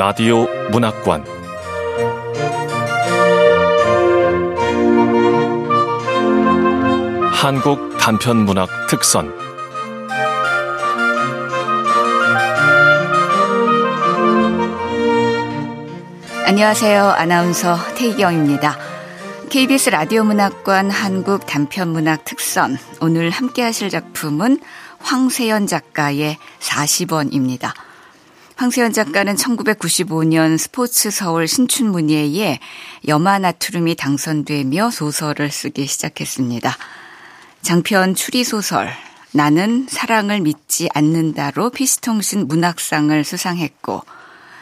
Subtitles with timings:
[0.00, 1.26] 라디오 문학관
[7.34, 9.30] 한국 단편 문학 특선
[16.46, 17.04] 안녕하세요.
[17.04, 18.78] 아나운서 태희경입니다.
[19.50, 24.60] KBS 라디오 문학관 한국 단편 문학 특선 오늘 함께 하실 작품은
[25.00, 27.89] 황세연 작가의 40원입니다.
[28.60, 32.58] 황세연 작가는 1995년 스포츠 서울 신춘문예에
[33.08, 36.76] 염화나트륨이 당선되며 소설을 쓰기 시작했습니다.
[37.62, 38.90] 장편 추리소설
[39.32, 44.02] 나는 사랑을 믿지 않는다로 피시통신 문학상을 수상했고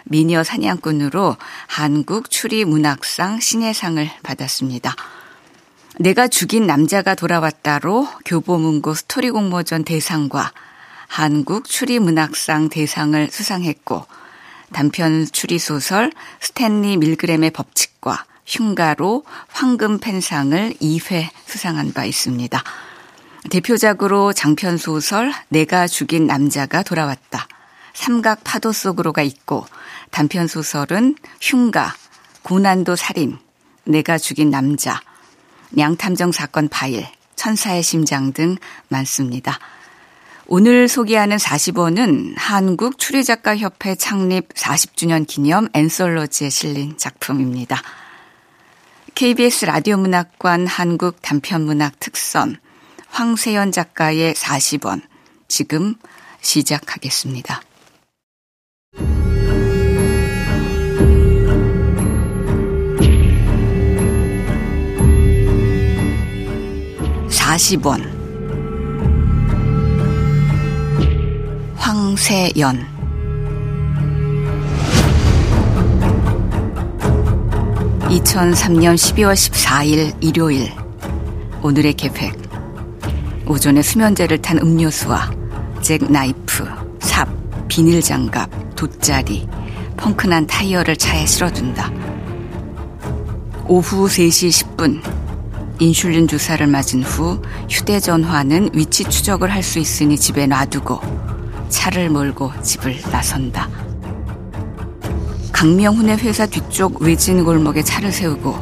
[0.04, 4.94] 미녀 사냥꾼으로 한국 추리 문학상 신예상을 받았습니다.
[5.98, 10.52] 내가 죽인 남자가 돌아왔다로 교보문고 스토리 공모전 대상과
[11.08, 14.06] 한국 추리 문학상 대상을 수상했고
[14.72, 22.62] 단편 추리 소설 스탠리 밀그램의 법칙과 흉가로 황금 펜상을 2회 수상한 바 있습니다.
[23.50, 27.48] 대표작으로 장편 소설 내가 죽인 남자가 돌아왔다.
[27.94, 29.66] 삼각 파도 속으로가 있고
[30.10, 31.94] 단편 소설은 흉가,
[32.42, 33.38] 고난도 살인,
[33.84, 35.00] 내가 죽인 남자,
[35.76, 38.56] 양탐정 사건 파일, 천사의 심장 등
[38.88, 39.58] 많습니다.
[40.50, 47.82] 오늘 소개하는 40원은 한국 추리작가협회 창립 40주년 기념 앤솔로지에 실린 작품입니다.
[49.14, 52.56] KBS 라디오 문학관 한국 단편문학 특선
[53.08, 55.02] 황세연 작가의 40원
[55.48, 55.96] 지금
[56.40, 57.60] 시작하겠습니다.
[67.28, 68.17] 40원
[72.08, 72.86] 황세연.
[78.08, 80.72] (2003년 12월 14일) 일요일.
[81.62, 82.34] 오늘의 계획.
[83.46, 85.30] 오전에 수면제를 탄 음료수와
[85.82, 86.66] 잭 나이프,
[87.00, 87.28] 삽,
[87.68, 89.46] 비닐 장갑, 돗자리,
[89.98, 91.90] 펑크난 타이어를 차에 실어둔다.
[93.66, 95.02] 오후 3시 10분
[95.78, 101.37] 인슐린 주사를 맞은 후 휴대전화는 위치 추적을 할 수 있으니 집에 놔두고
[101.68, 103.68] 차를 몰고 집을 나선다.
[105.52, 108.56] 강명훈의 회사 뒤쪽 외진 골목에 차를 세우고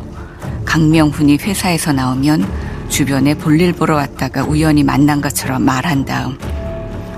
[0.64, 2.46] 강명훈이 회사에서 나오면
[2.88, 6.38] 주변에 볼일 보러 왔다가 우연히 만난 것처럼 말한 다음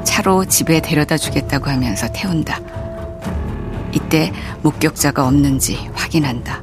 [0.04, 2.60] 차로 집에 데려다 주겠다고 하면서 태운다.
[3.92, 4.32] 이때
[4.62, 6.62] 목격자가 없는지 확인한다.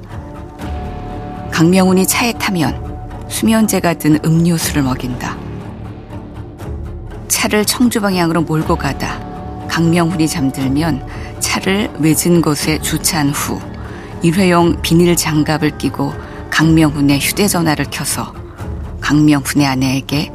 [1.51, 5.44] 강명훈이 차에 타면 수면제가 든 음료수를 먹인다.
[7.27, 9.19] 차를 청주 방향으로 몰고 가다
[9.69, 11.05] 강명훈이 잠들면
[11.39, 13.59] 차를 외진 곳에 주차한 후
[14.21, 16.13] 일회용 비닐 장갑을 끼고
[16.49, 18.33] 강명훈의 휴대전화를 켜서
[19.01, 20.31] 강명훈의 아내에게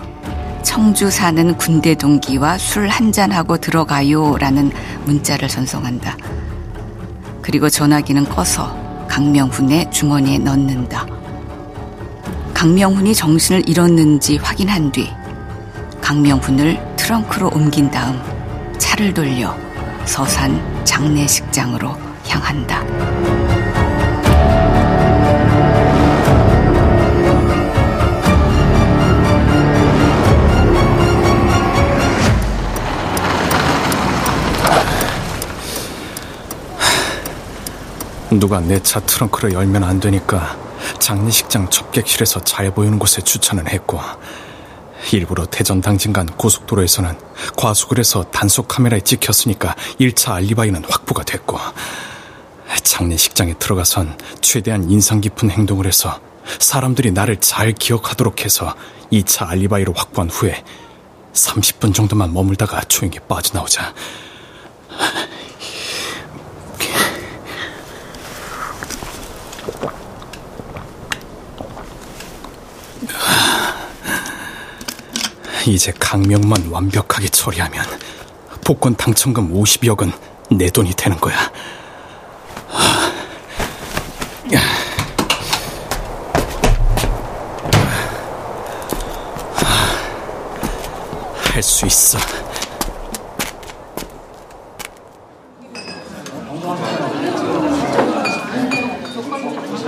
[0.62, 4.70] 청주 사는 군대 동기와 술 한잔하고 들어가요 라는
[5.06, 6.16] 문자를 전송한다.
[7.42, 8.76] 그리고 전화기는 꺼서
[9.08, 11.06] 강명훈의 주머니에 넣는다.
[12.54, 15.08] 강명훈이 정신을 잃었는지 확인한 뒤
[16.10, 18.20] 강명훈을 트렁크로 옮긴 다음
[18.78, 19.56] 차를 돌려
[20.04, 22.82] 서산 장례식장으로 향한다.
[38.32, 40.56] 누가 내 차 트렁크를 열면 안 되니까
[40.98, 44.00] 장례식장 접객실에서 잘 보이는 곳에 주차는 했고
[45.16, 47.18] 일부러 대전 당진간 고속도로에서는
[47.56, 51.58] 과속을 해서 단속 카메라에 찍혔으니까 1차 알리바이는 확보가 됐고
[52.82, 56.20] 장례식장에 들어가선 최대한 인상 깊은 행동을 해서
[56.58, 58.74] 사람들이 나를 잘 기억하도록 해서
[59.12, 60.62] 2차 알리바이를 확보한 후에
[61.32, 63.94] 30분 정도만 머물다가 조용히 빠져나오자
[75.66, 77.84] 이제 강명만 완벽하게 처리하면
[78.64, 80.12] 복권 당첨금 50억은
[80.50, 81.50] 내 돈이 되는 거야.
[91.52, 92.18] 할 수 있어.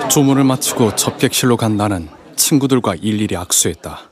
[0.08, 4.11] 조문을 마치고 접객실로 간 나는 친구들과 일일이 악수했다.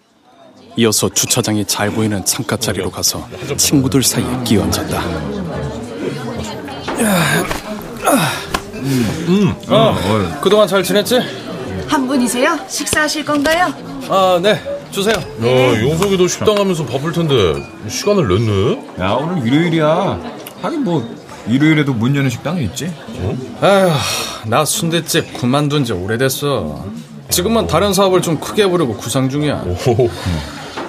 [0.76, 3.26] 이어서 주차장이 잘 보이는 창가 자리로 가서
[3.56, 5.00] 친구들 사이에 끼어 앉았다.
[8.74, 9.54] 음.
[9.68, 11.20] 어, 어, 그동안 잘 지냈지?
[11.86, 12.58] 한 분이세요?
[12.68, 13.72] 식사하실 건가요?
[14.08, 14.60] 아, 네.
[14.90, 15.14] 주세요.
[15.14, 17.34] 야, 용석이도 식당 하면서 바쁠 텐데
[17.88, 18.88] 시간을 냈네.
[19.00, 20.20] 야, 오늘 일요일이야.
[20.62, 21.08] 하긴 뭐
[21.46, 22.92] 일요일에도 문 여는 식당이 있지.
[23.18, 23.36] 어?
[23.60, 26.84] 아휴, 나 순대집 그만둔 지 오래됐어.
[27.28, 29.64] 지금은 다른 사업을 좀 크게 해보려고 구상 중이야.
[29.86, 30.10] 오.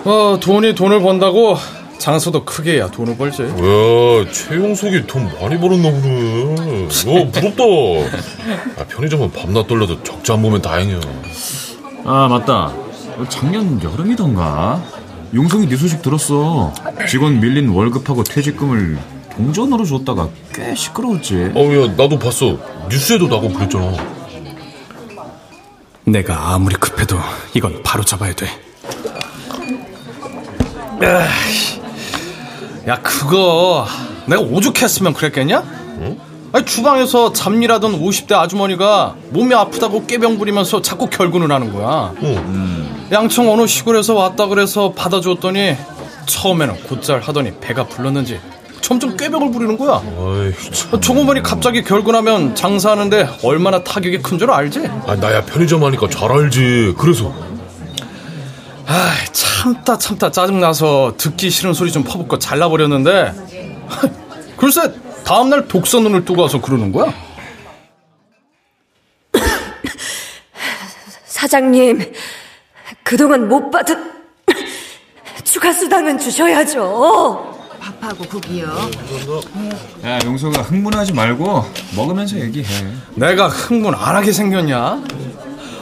[0.03, 1.57] 어, 돈이 돈을 번다고
[1.97, 3.43] 장소도 크게 해야 돈을 벌지.
[3.43, 6.87] 야, 최용석이 돈 많이 벌었나 보네.
[6.87, 7.63] 어, 부럽다.
[8.81, 10.99] 아, 편의점은 밤낮 돌려도 적자 안 보면 다행이야.
[12.05, 12.73] 아, 맞다.
[13.29, 14.83] 작년 여름이던가.
[15.33, 16.73] 용석이 네 소식 들었어.
[17.07, 18.97] 직원 밀린 월급하고 퇴직금을
[19.35, 21.51] 동전으로 줬다가 꽤 시끄러웠지.
[21.53, 22.57] 어, 야, 나도 봤어.
[22.89, 23.93] 뉴스에도 나고 그랬잖아.
[26.05, 27.15] 내가 아무리 급해도
[27.53, 28.47] 이건 바로 잡아야 돼.
[32.87, 33.85] 야, 그거
[34.25, 35.63] 내가 오죽했으면 그랬겠냐?
[36.01, 36.19] 응?
[36.53, 42.13] 아니, 주방에서 잠일하던 50대 아주머니가 몸이 아프다고 깨병 부리면서 자꾸 결근을 하는 거야.
[42.23, 42.29] 응.
[42.37, 43.07] 음.
[43.11, 45.75] 양청 어느 시골에서 왔다 그래서 받아주었더니
[46.25, 48.39] 처음에는 곧잘 하더니 배가 불렀는지
[48.81, 50.01] 점점 꾀병을 부리는 거야.
[50.99, 54.89] 종업원이 갑자기 결근하면 장사하는데 얼마나 타격이 큰 줄 알지?
[55.07, 56.95] 아, 나야 편의점 하니까 잘 알지.
[56.97, 57.33] 그래서.
[58.87, 59.50] 아, 참
[59.85, 63.33] 다 참다 짜증나서 듣기 싫은 소리 좀 퍼붓고 잘라버렸는데
[64.57, 64.91] 글쎄
[65.23, 67.13] 다음날 독서 눈을 뜨고 와서 그러는 거야.
[71.25, 72.11] 사장님,
[73.03, 74.11] 그동안 못 받은
[75.43, 77.49] 추가 수당은 주셔야죠.
[77.79, 78.67] 밥하고 국이요.
[80.05, 81.65] 야, 용서가 흥분하지 말고
[81.95, 82.65] 먹으면서 얘기해.
[83.15, 85.01] 내가 흥분 안 하게 생겼냐?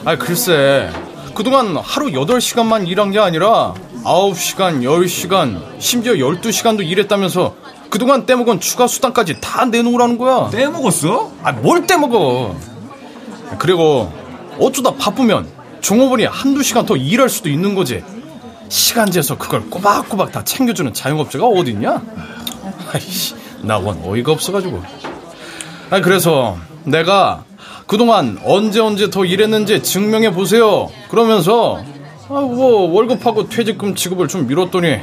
[0.04, 0.90] 아, 글쎄.
[1.34, 3.74] 그동안 하루 8시간만 일한 게 아니라
[4.04, 7.54] 9시간, 10시간, 심지어 12시간도 일했다면서
[7.88, 10.50] 그동안 떼먹은 추가 수당까지 다 내놓으라는 거야.
[10.50, 11.32] 떼먹었어?
[11.42, 12.56] 아, 뭘 떼먹어.
[13.58, 14.12] 그리고
[14.58, 15.48] 어쩌다 바쁘면
[15.80, 18.02] 종업원이 한두 시간 더 일할 수도 있는 거지.
[18.68, 22.02] 시간제에서 그걸 꼬박꼬박 다 챙겨주는 자영업자가 어딨냐?
[22.92, 24.82] 아이씨, 나 원 어이가 없어가지고.
[25.90, 27.44] 아, 그래서 내가
[27.90, 30.88] 그동안 언제 언제 더 일했는지 증명해 보세요.
[31.10, 31.78] 그러면서
[32.28, 34.98] 아, 뭐 월급하고 퇴직금 지급을 좀 미뤘더니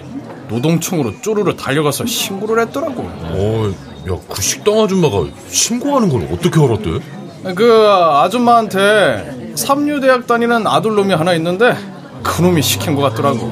[0.47, 3.03] 노동청으로 쪼르르 달려가서 신고를 했더라고.
[3.03, 3.73] 어,
[4.09, 7.55] 야, 그 식당 아줌마가 신고하는 걸 어떻게 알았대?
[7.55, 11.75] 그 아줌마한테 삼류대학 다니는 아들놈이 하나 있는데
[12.23, 13.51] 그놈이 시킨 것 같더라고.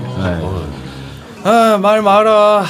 [1.43, 2.63] 아, 말 마라.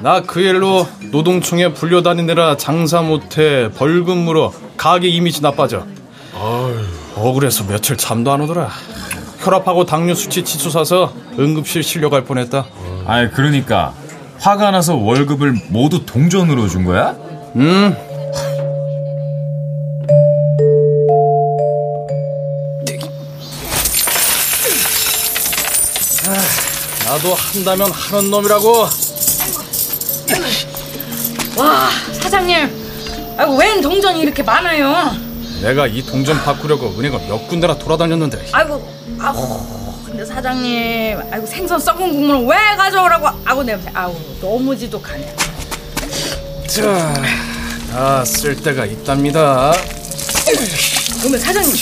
[0.00, 5.84] 나 그 일로 노동청에 불려다니느라 장사 못해 벌금 물어 가게 이미지 나빠져.
[7.14, 8.70] 억울해서 며칠 잠도 안 오더라.
[9.38, 12.66] 혈압하고 당뇨 수치 치솟아서 응급실 실려갈 뻔했다.
[13.06, 13.94] 아, 그러니까
[14.38, 17.16] 화가 나서 월급을 모두 동전으로 준 거야?
[17.56, 17.96] 음.
[27.06, 28.88] 나도 한다면 하는 놈이라고.
[31.56, 31.88] 와,
[32.20, 33.36] 사장님.
[33.38, 35.25] 아이고, 웬 동전이 이렇게 많아요?
[35.62, 38.46] 내가 이 동전 바꾸려고 은행을 몇 군데나 돌아다녔는데.
[38.52, 39.66] 아이고, 아우.
[40.04, 43.28] 근데 사장님, 아이고 생선 썩은 국물을 왜 가져오라고?
[43.44, 43.90] 아고 냄새.
[43.94, 45.34] 아우, 너무 지독하네.
[46.68, 47.14] 자,
[47.92, 49.72] 아 쓸데가 있답니다.
[51.18, 51.74] 그러면 사장님,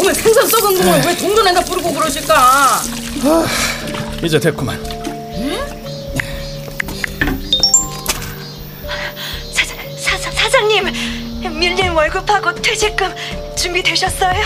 [0.00, 2.34] 오늘 생선 썩은 국물 왜 동전에다 뿌리고 그러실까?
[2.36, 3.46] 아,
[4.22, 4.99] 이제 됐구만.
[11.60, 13.14] 밀린 월급하고 퇴직금
[13.54, 14.40] 준비되셨어요?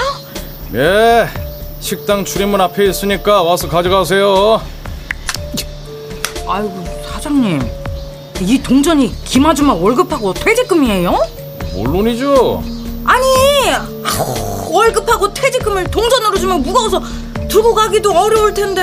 [0.75, 1.29] 예,
[1.79, 4.61] 식당 출입문 앞에 있으니까 와서 가져가세요.
[6.49, 7.63] 아이고, 사장님.
[8.41, 11.17] 이 동전이 김 아줌마 월급하고 퇴직금이에요?
[11.75, 12.65] 물론이죠.
[13.07, 13.25] 아니,
[14.69, 17.01] 월급하고 퇴직금을 동전으로 주면 무거워서
[17.49, 18.83] 들고 가기도 어려울 텐데.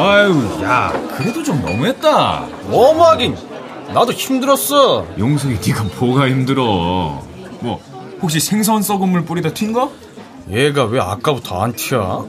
[0.00, 2.46] 아유, 야, 그래도 좀 너무했다.
[2.70, 3.36] 너무하긴.
[3.92, 5.04] 나도 힘들었어.
[5.18, 6.62] 용석이 네가 뭐가 힘들어?
[7.58, 7.80] 뭐
[8.22, 9.90] 혹시 생선 썩은 물 뿌리다 튄 거?
[10.50, 12.28] 얘가 왜 아까부터 안 튀어?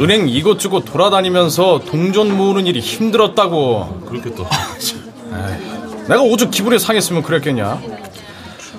[0.00, 4.02] 은행 이것저것 돌아다니면서 동전 모으는 일이 힘들었다고.
[4.08, 4.42] 그렇겠다.
[4.42, 7.80] 에이, 내가 오죽 기분이 상했으면 그랬겠냐?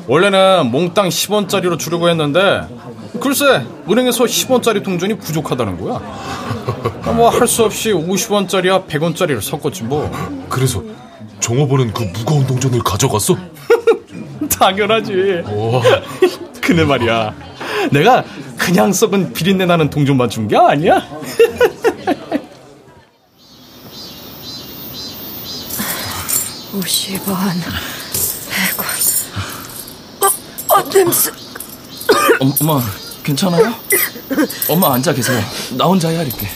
[0.07, 2.67] 원래는 몽땅 10원짜리로 주려고 했는데
[3.19, 5.99] 글쎄 은행에서 10원짜리 동전이 부족하다는 거야.
[7.15, 10.09] 뭐 할 수 없이 50원짜리와 100원짜리를 섞었지 뭐.
[10.49, 10.83] 그래서
[11.39, 13.35] 종업원은 그 무거운 동전을 가져갔어?
[14.59, 15.43] 당연하지.
[16.61, 17.33] 그네 말이야.
[17.91, 18.23] 내가
[18.57, 21.05] 그냥 썩은 비린내 나는 동전만 준 게 아니야?
[26.73, 27.25] 50원,
[28.49, 28.85] 100원.
[30.21, 31.31] 어, 어, 냄새.
[32.39, 32.81] 엄마,
[33.27, 33.73] 괜찮아요?
[34.69, 35.41] 엄마 앉아 계세요.
[35.71, 36.47] 나 혼자 헤아릴게.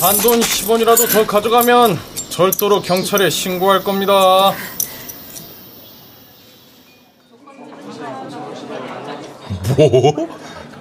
[0.00, 2.00] 단돈 10원이라도 더 가져가면
[2.30, 4.52] 절도로 경찰에 신고할 겁니다.
[9.76, 10.28] 뭐?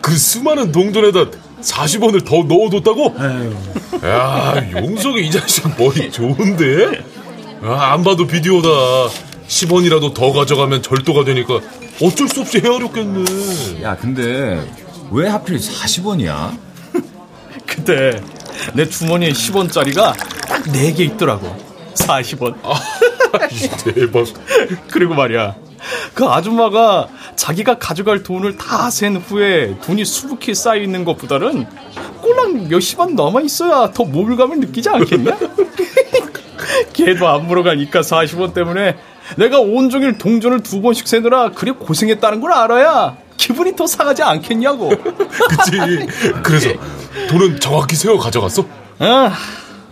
[0.01, 1.25] 그 수많은 동전에다
[1.61, 3.15] 40원을 더 넣어뒀다고?
[4.03, 7.03] 야, 용석이 이 자식 머리 좋은데?
[7.61, 8.67] 아, 안 봐도 비디오다.
[9.47, 11.59] 10원이라도 더 가져가면 절도가 되니까
[12.01, 13.83] 어쩔 수 없이 헤아렸겠네.
[13.83, 14.65] 야, 근데
[15.11, 16.57] 왜 하필 40원이야?
[17.67, 18.21] 그때
[18.73, 20.13] 내 주머니에 10원짜리가
[20.47, 21.55] 딱 4개 있더라고.
[21.95, 22.55] 40원.
[23.93, 24.25] 대박.
[24.91, 25.55] 그리고 말이야.
[26.13, 31.65] 그 아줌마가 자기가 가져갈 돈을 다 센 후에 돈이 수북히 쌓여 있는 것보다는
[32.21, 35.37] 꼴랑 몇십원 남아 있어야 더 모밀감을 느끼지 않겠냐?
[36.93, 38.97] 걔도 안 물어가니까 40원 때문에
[39.37, 44.89] 내가 온종일 동전을 두 번씩 세느라 그래 고생했다는 걸 알아야 기분이 더 상하지 않겠냐고.
[44.93, 46.07] 그치.
[46.43, 46.69] 그래서
[47.29, 48.65] 돈은 정확히 세워 가져갔어?
[48.99, 49.31] 아,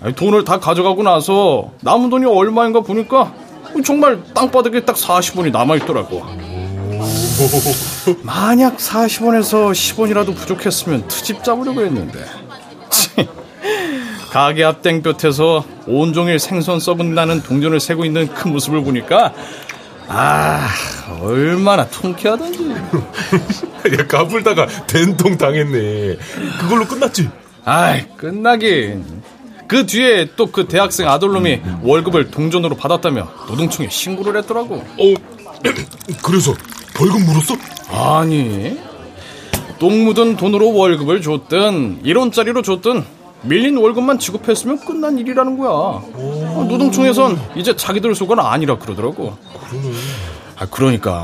[0.01, 3.33] 아니, 돈을 다 가져가고 나서 남은 돈이 얼마인가 보니까
[3.83, 6.23] 정말 땅바닥에 딱 40원이 남아있더라고.
[8.23, 12.19] 만약 40원에서 10원이라도 부족했으면 트집 잡으려고 했는데.
[14.29, 19.33] 치, 가게 앞 땡볕에서 온종일 생선 썩은 나는 동전을 세고 있는 그 모습을 보니까
[20.07, 20.67] 아
[21.21, 22.69] 얼마나 통쾌하던지.
[23.99, 26.17] 야, 까불다가 된통 당했네.
[26.59, 27.29] 그걸로 끝났지?
[27.65, 29.21] 아이 끝나긴
[29.67, 35.13] 그 뒤에 또 그 대학생 아들놈이 월급을 동전으로 받았다며 노동청에 신고를 했더라고 어,
[36.23, 36.55] 그래서
[36.95, 37.55] 벌금 물었어?
[37.91, 38.79] 아니
[39.77, 43.03] 똥 묻은 돈으로 월급을 줬든 1원짜리로 줬든
[43.43, 45.69] 밀린 월급만 지급했으면 끝난 일이라는 거야.
[45.71, 49.37] 어, 노동청에선 이제 자기들 속은 아니라 그러더라고.
[50.57, 51.23] 아, 그러니까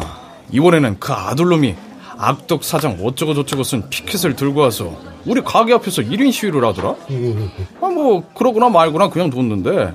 [0.52, 1.76] 이번에는 그 아들놈이
[2.18, 4.96] 악덕 사장 어쩌고 저쩌고 쓴 피켓을 들고 와서
[5.26, 6.96] 우리 가게 앞에서 1인 시위를 하더라?
[7.82, 9.94] 아, 뭐 그러거나 말거나 그냥 뒀는데.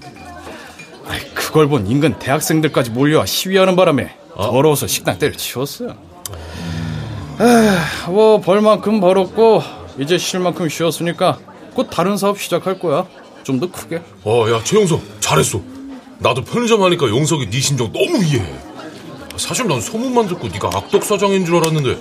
[1.08, 5.94] 아이, 그걸 본 인근 대학생들까지 몰려와 시위하는 바람에 더러워서 식당 때려치웠어요.
[7.40, 9.62] 에휴, 뭐 벌만큼 벌었고
[9.98, 11.38] 이제 쉴 만큼 쉬었으니까
[11.80, 13.06] 곧 다른 사업 시작할 거야
[13.42, 15.60] 좀 더 크게 어, 야, 최용석, 잘했어.
[16.18, 18.44] 나도 편의점 하니까 용석이 네 심정 너무 이해해.
[19.37, 21.99] 사실 난 소문만 듣고 네가 악덕 사장인 줄 알았는데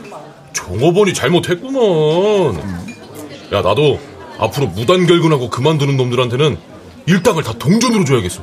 [0.54, 2.58] 종업원이 잘못했구만.
[3.54, 4.00] 야, 나도
[4.38, 6.58] 앞으로 무단 결근하고 그만두는 놈들한테는
[7.06, 8.42] 일당을 다 동전으로 줘야겠어.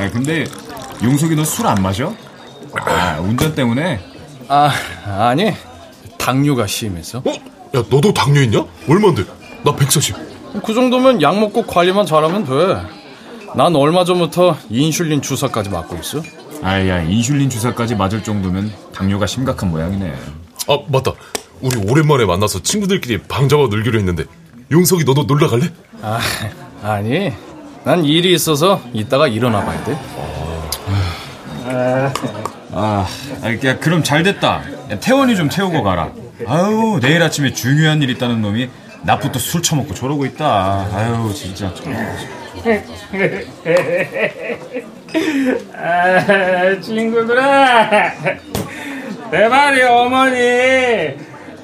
[0.00, 0.44] 야, 근데
[1.02, 2.14] 용석이 너 술 안 마셔?
[2.80, 4.00] 아, 운전 때문에?
[4.48, 4.70] 아
[5.04, 5.52] 아니
[6.16, 7.32] 당뇨가 심해서 어?
[7.76, 8.64] 야, 너도 당뇨 있냐?
[8.88, 9.24] 얼만데?
[9.64, 10.16] 나 140.
[10.64, 12.96] 그 정도면 약 먹고 관리만 잘하면 돼
[13.54, 16.20] 난 얼마 전부터 인슐린 주사까지 맞고 있어
[16.62, 20.12] 아야, 인슐린 주사까지 맞을 정도면 당뇨가 심각한 모양이네.
[20.68, 21.12] 아, 맞다.
[21.62, 24.24] 우리 오랜만에 만나서 친구들끼리 방 잡아 놀기로 했는데
[24.70, 25.70] 용석이 너도 놀러 갈래?
[26.02, 26.18] 아,
[26.82, 27.32] 아니,
[27.84, 29.98] 난 일이 있어서 이따가 일어나 봐야 돼.
[31.64, 32.12] 아,
[32.72, 33.06] 아,
[33.64, 34.62] 야, 그럼 잘 됐다.
[34.90, 36.10] 야, 태원이 좀 태우고 가라.
[36.44, 38.68] 아유, 내일 아침에 중요한 일 있다는 놈이
[39.02, 40.86] 낮부터 술 처먹고 저러고 있다.
[40.92, 41.72] 아유, 진짜.
[45.74, 48.12] 아, 친구들아,
[49.30, 51.16] 내 말이 어머니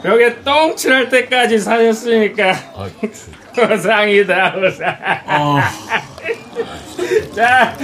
[0.03, 2.55] 벽에 똥 칠할 때까지 사셨으니까
[3.55, 4.97] 보상이다 보상.
[7.37, 7.77] 자,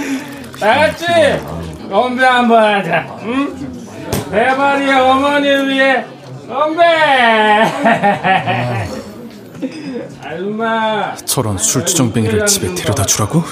[0.59, 1.05] 다 같이
[1.89, 3.19] 건배 한번 하자.
[3.23, 3.55] 응?
[4.31, 6.03] 내 말이 어머니를 위해
[6.49, 6.83] 건배.
[10.23, 11.15] 아줌마.
[11.25, 13.43] 저런 술주정뱅이를 집에 데려다 주라고?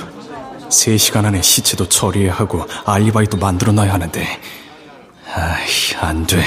[0.69, 4.27] 3시간 안에 시체도 처리해야 하고 알리바이도 만들어 놔야 하는데
[5.33, 5.65] 아이
[6.01, 6.41] 안 돼.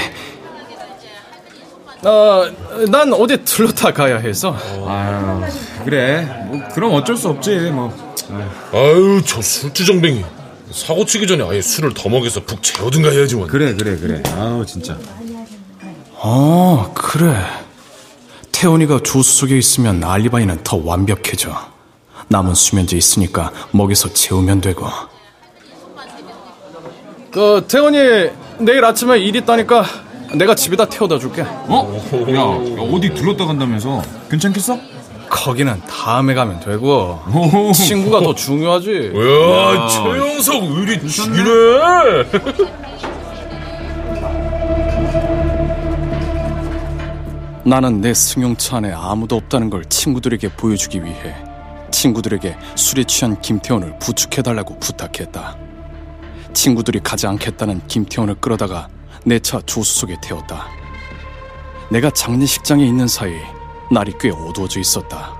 [2.03, 2.45] 어,
[2.89, 4.55] 난 어디 들렀다 가야 해서
[4.87, 5.41] 아유,
[5.85, 6.21] 그래.
[6.47, 7.93] 뭐, 그럼 어쩔 수 없지, 뭐.
[8.73, 10.25] 아유, 저 술주정뱅이.
[10.71, 13.47] 사고 치기 전에 아예 술을 더 먹여서 푹 재우든가 해야지, 원.
[13.47, 14.23] 그래, 그래, 그래.
[14.35, 14.97] 아우, 진짜.
[16.23, 17.33] 어 그래
[18.51, 21.51] 태훈이가 조수석에 있으면 알리바이는 더 완벽해져
[22.27, 24.85] 남은 수면제 있으니까 먹여서 재우면 되고
[27.31, 29.83] 그 태훈이 내일 아침에 일 있다니까
[30.35, 32.01] 내가 집에다 태워다 줄게 어?
[32.29, 34.01] 야, 야, 어디 들렀다 간다면서?
[34.29, 34.77] 괜찮겠어?
[35.29, 37.71] 거기는 다음에 가면 되고 오.
[37.71, 41.49] 친구가 더 중요하지 야, 최영석 의리 죽이네.
[47.63, 51.35] 나는 내 승용차 안에 아무도 없다는 걸 친구들에게 보여주기 위해
[51.91, 55.57] 친구들에게 술에 취한 김태원을 부축해달라고 부탁했다.
[56.53, 58.87] 친구들이 가지 않겠다는 김태원을 끌어다가
[59.25, 60.65] 내 차 조수석에 태웠다.
[61.91, 63.33] 내가 장례식장에 있는 사이
[63.91, 65.35] 날이 꽤 어두워져 있었다.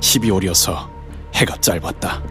[0.00, 0.88] 12월이어서
[1.34, 2.22] 해가 짧았다.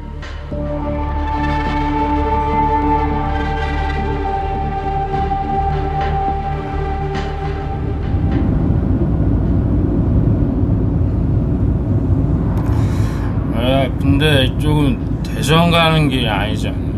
[15.73, 16.93] 가는 길이 아니지 않나?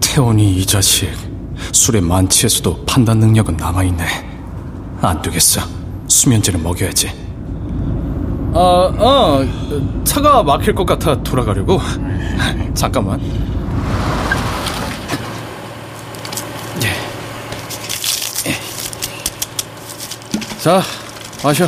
[0.00, 1.10] 태원이 이 자식
[1.72, 4.04] 술에 만취해서도 판단 능력은 남아있네.
[5.00, 5.62] 안 되겠어.
[6.08, 7.08] 수면제를 먹여야지.
[8.52, 9.44] 아, 어,
[10.04, 11.80] 차가 막힐 것 같아 돌아가려고.
[12.74, 13.18] 잠깐만.
[16.82, 16.92] 예.
[20.58, 20.82] 자,
[21.42, 21.66] 마셔.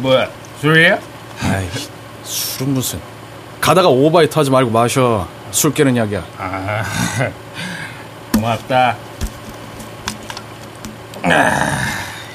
[0.00, 0.28] 뭐야,
[0.60, 0.98] 술이야?
[1.42, 1.66] 아이,
[2.22, 3.11] 술은 무슨.
[3.62, 5.28] 가다가 오바이트 하지 말고 마셔.
[5.52, 6.24] 술 깨는 약이야.
[6.36, 6.82] 아,
[8.34, 8.96] 고맙다.
[11.22, 11.78] 아,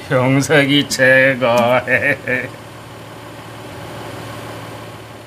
[0.08, 2.48] 형석이 최고해.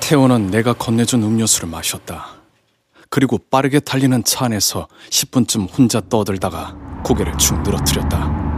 [0.00, 2.30] 태호는 내가 건네준 음료수를 마셨다.
[3.08, 8.51] 그리고 빠르게 달리는 차 안에서 10분쯤 혼자 떠들다가 고개를 축 늘어뜨렸다.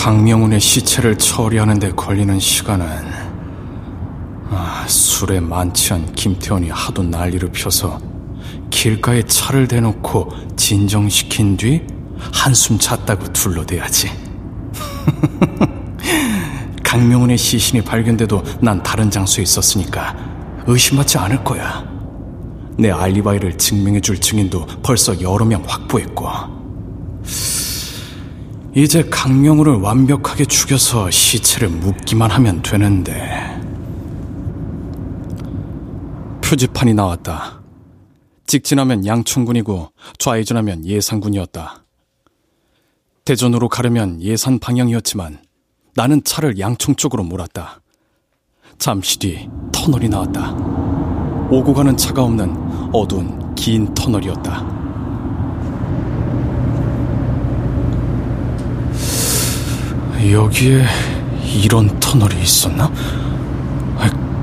[0.00, 2.86] 강명훈의 시체를 처리하는 데 걸리는 시간은
[4.48, 8.00] 아, 술에 만취한 김태원이 하도 난리를 펴서
[8.70, 11.82] 길가에 차를 대놓고 진정시킨 뒤
[12.32, 14.10] 한숨 잤다고 둘러대야지.
[16.82, 20.16] 강명훈의 시신이 발견돼도 난 다른 장소에 있었으니까
[20.66, 21.84] 의심받지 않을 거야.
[22.78, 26.59] 내 알리바이를 증명해줄 증인도 벌써 여러 명 확보했고.
[28.74, 33.60] 이제 강명우를 완벽하게 죽여서 시체를 묻기만 하면 되는데.
[36.40, 37.60] 표지판이 나왔다.
[38.46, 41.84] 직진하면 양천군이고 좌회전하면 예산군이었다.
[43.24, 45.38] 대전으로 가려면 예산 방향이었지만
[45.94, 47.80] 나는 차를 양천 쪽으로 몰았다.
[48.78, 50.52] 잠시 뒤 터널이 나왔다.
[51.50, 52.56] 오고 가는 차가 없는
[52.92, 54.79] 어두운 긴 터널이었다.
[60.28, 60.84] 여기에
[61.64, 62.92] 이런 터널이 있었나?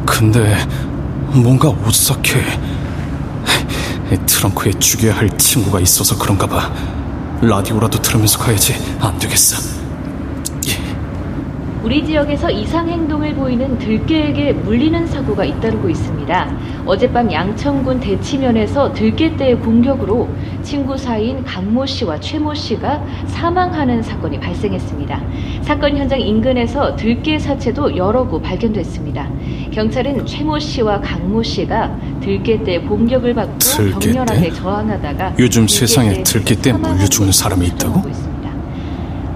[0.06, 0.56] 근데
[1.34, 2.42] 뭔가 오싹해.
[4.26, 6.72] 트렁크에 죽여야 할 친구가 있어서 그런가 봐.
[7.42, 8.74] 라디오라도 들으면서 가야지.
[9.00, 9.78] 안 되겠어.
[11.84, 16.58] 우리 지역에서 이상 행동을 보이는 들깨에게 물리는 사고가 잇따르고 있습니다.
[16.88, 20.30] 어젯밤 양천군 대치면에서 들깨떼의 공격으로
[20.63, 25.21] 친구 사이인 강모 씨와 최모 씨가 사망하는 사건이 발생했습니다.
[25.62, 29.30] 사건 현장 인근에서 들깨 사체도 여러 구 발견됐습니다.
[29.71, 34.13] 경찰은 최모 씨와 강모 씨가 들깨떼의 공격을 받고 들깨떼?
[34.13, 38.27] 격렬하게 저항하다가 요즘 세상에 들깨떼 물려 죽는 사람이 있다고?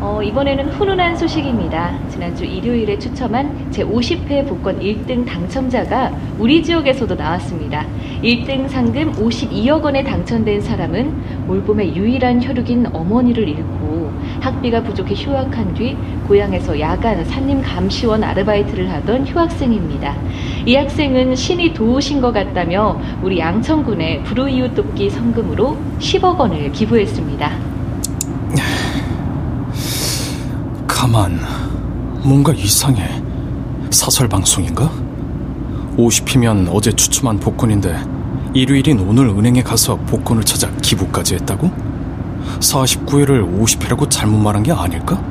[0.02, 1.96] 어, 이번에는 훈훈한 소식입니다.
[2.10, 7.86] 지난주 일요일에 추첨한 제50회 복권 1등 당첨자가 우리 지역에서도 나왔습니다.
[8.24, 15.96] 1등 상금 52억 원에 당첨된 사람은 올봄에 유일한 혈육인 어머니를 잃고 학비가 부족해 휴학한 뒤
[16.28, 20.16] 고향에서 야간 산림 감시원 아르바이트를 하던 휴학생입니다.
[20.66, 27.71] 이 학생은 신이 도우신 것 같다며 우리 양천군의 불우이웃 돕기 성금으로 10억 원을 기부했습니다.
[31.12, 31.38] 가만,
[32.24, 33.22] 뭔가 이상해.
[33.90, 34.90] 사설 방송인가?
[35.98, 38.02] 50피면 어제 추첨한 복권인데
[38.54, 41.70] 일요일인 오늘 은행에 가서 복권을 찾아 기부까지 했다고?
[42.62, 45.22] 49회를 50회라고 잘못 말한 게 아닐까?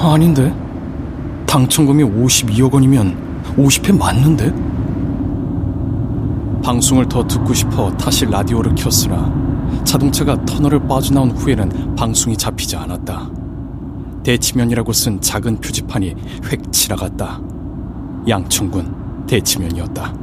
[0.00, 0.52] 아닌데?
[1.46, 4.52] 당첨금이 52억 원이면 50회 맞는데?
[6.64, 9.32] 방송을 더 듣고 싶어 다시 라디오를 켰으나
[9.84, 13.41] 자동차가 터널을 빠져나온 후에는 방송이 잡히지 않았다.
[14.22, 16.14] 대치면이라고 쓴 작은 표지판이
[16.50, 17.40] 획 지나갔다.
[18.28, 20.14] 양천군 대치면이었다.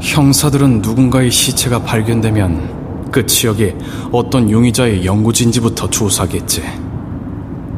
[0.00, 3.76] 형사들은 누군가의 시체가 발견되면 그 지역에
[4.12, 6.62] 어떤 용의자의 연구진지부터 조사하겠지.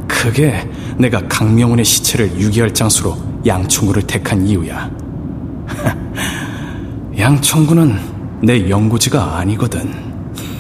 [0.07, 4.91] 그게 내가 강명훈의 시체를 유기할 장소로 양천구를 택한 이유야.
[7.17, 7.99] 양천구는
[8.43, 10.18] 내 연구지가 아니거든.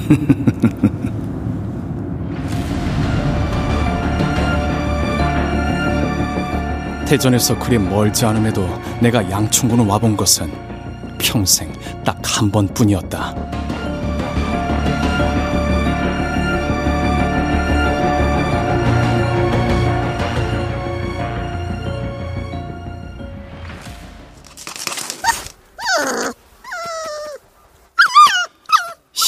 [7.07, 8.69] 대전에서 그리 멀지 않음에도
[9.01, 10.51] 내가 양천군을 와본 것은
[11.19, 11.73] 평생
[12.05, 13.35] 딱 한 번뿐이었다.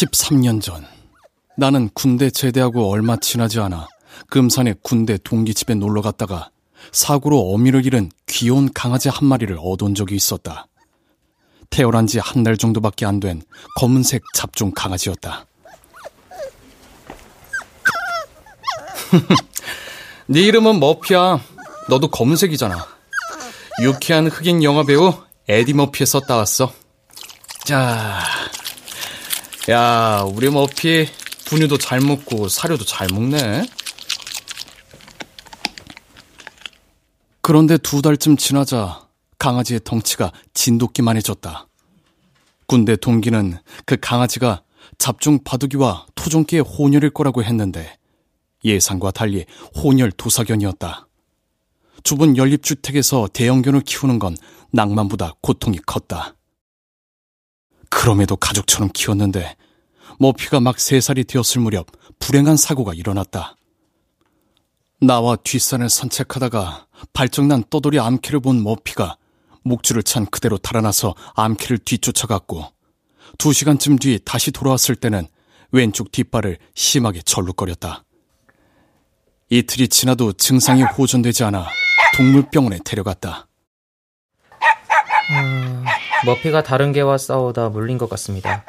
[0.01, 0.87] (13년) 전
[1.57, 3.87] 나는 군대 제대하고 얼마 지나지 않아
[4.29, 6.51] 금산의 군대 동기 집에 놀러 갔다가
[6.93, 10.67] 사고로 어미를 잃은 귀여운 강아지 한 마리를 얻은 적이 있었다.
[11.69, 13.43] 태어난 지 한 달 정도밖에 안 된
[13.77, 15.45] 검은색 잡종 강아지였다.
[20.27, 21.41] 네 이름은 머피야.
[21.89, 22.87] 너도 검은색이잖아.
[23.83, 25.13] 유쾌한 흑인 영화 배우
[25.49, 26.73] 에디 머피에서 따왔어.
[27.65, 28.21] 자,
[29.69, 31.07] 야, 우리 머피
[31.45, 33.67] 분유도 잘 먹고 사료도 잘 먹네.
[37.43, 39.07] 그런데 두 달쯤 지나자
[39.39, 41.67] 강아지의 덩치가 진돗기만해졌다.
[42.67, 44.63] 군대 동기는 그 강아지가
[44.99, 47.99] 잡종 바둑이와 토종기의 혼혈일 거라고 했는데
[48.65, 49.45] 예상과 달리
[49.83, 51.07] 혼혈 도사견이었다.
[52.03, 54.37] 좁은 연립주택에서 대형견을 키우는 건
[54.73, 56.35] 낭만보다 고통이 컸다.
[57.91, 59.57] 그럼에도 가족처럼 키웠는데
[60.19, 61.87] 머피가 막세 살이 되었을 무렵
[62.19, 63.57] 불행한 사고가 일어났다.
[65.01, 69.17] 나와 뒷산을 산책하다가 발정난 떠돌이 암캐를 본 머피가
[69.63, 72.67] 목줄을 찬 그대로 달아나서 암캐를 뒤쫓아갔고
[73.39, 75.27] 두 시간쯤 뒤 다시 돌아왔을 때는
[75.73, 78.05] 왼쪽 뒷발을 심하게 절룩거렸다.
[79.51, 81.67] 이틀이 지나도 증상이 호전되지 않아
[82.17, 83.49] 동물병원에 데려갔다.
[85.33, 85.85] 음,
[86.27, 88.65] 머피가 다른 개와 싸우다 물린 것 같습니다.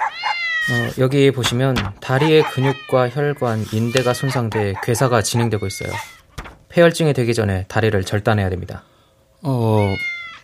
[0.70, 5.92] 어, 여기 보시면 다리의 근육과 혈관, 인대가 손상돼 괴사가 진행되고 있어요.
[6.70, 8.84] 폐혈증이 되기 전에 다리를 절단해야 됩니다.
[9.42, 9.94] 어,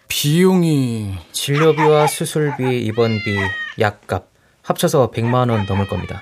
[0.08, 3.38] 비용이 진료비와 수술비, 입원비,
[3.80, 4.30] 약값
[4.64, 6.22] 합쳐서 100만 원 넘을 겁니다.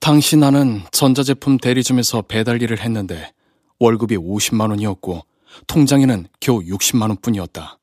[0.00, 3.32] 당시 나는 전자제품 대리점에서 배달 일을 했는데
[3.80, 5.22] 월급이 50만 원이었고
[5.66, 7.78] 통장에는 겨우 60만 원뿐이었다.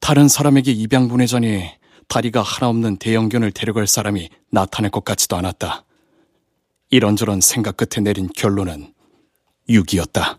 [0.00, 1.70] 다른 사람에게 입양 보내자니
[2.08, 5.84] 다리가 하나 없는 대형견을 데려갈 사람이 나타날 것 같지도 않았다.
[6.90, 8.92] 이런저런 생각 끝에 내린 결론은
[9.68, 10.38] 6이었다.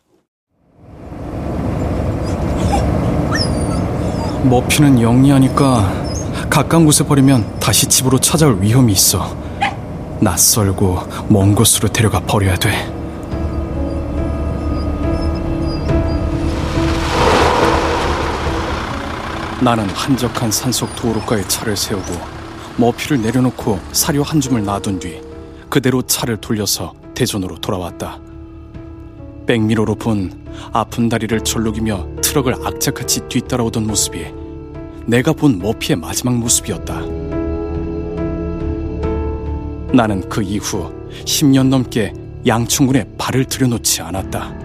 [4.50, 6.06] 머피는 영리하니까
[6.50, 9.36] 가까운 곳에 버리면 다시 집으로 찾아올 위험이 있어.
[10.22, 12.95] 낯설고 먼 곳으로 데려가 버려야 돼.
[19.66, 22.14] 나는 한적한 산속 도로가에 차를 세우고
[22.78, 25.20] 머피를 내려놓고 사료 한 줌을 놔둔 뒤
[25.72, 28.20] 그대로 차를 돌려서 대전으로 돌아왔다.
[29.48, 34.28] 백미러로 본 아픈 다리를 절룩이며 트럭을 악착같이 뒤따라오던 모습이
[35.08, 37.00] 내가 본 머피의 마지막 모습이었다.
[39.94, 40.94] 나는 그 이후
[41.26, 42.14] 10년 넘게
[42.46, 44.65] 양충군에 발을 들여놓지 않았다.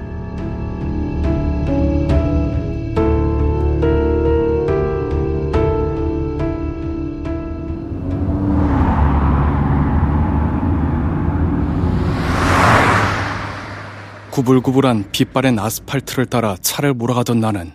[14.40, 17.74] 구불구불한 빛바랜 아스팔트를 따라 차를 몰아가던 나는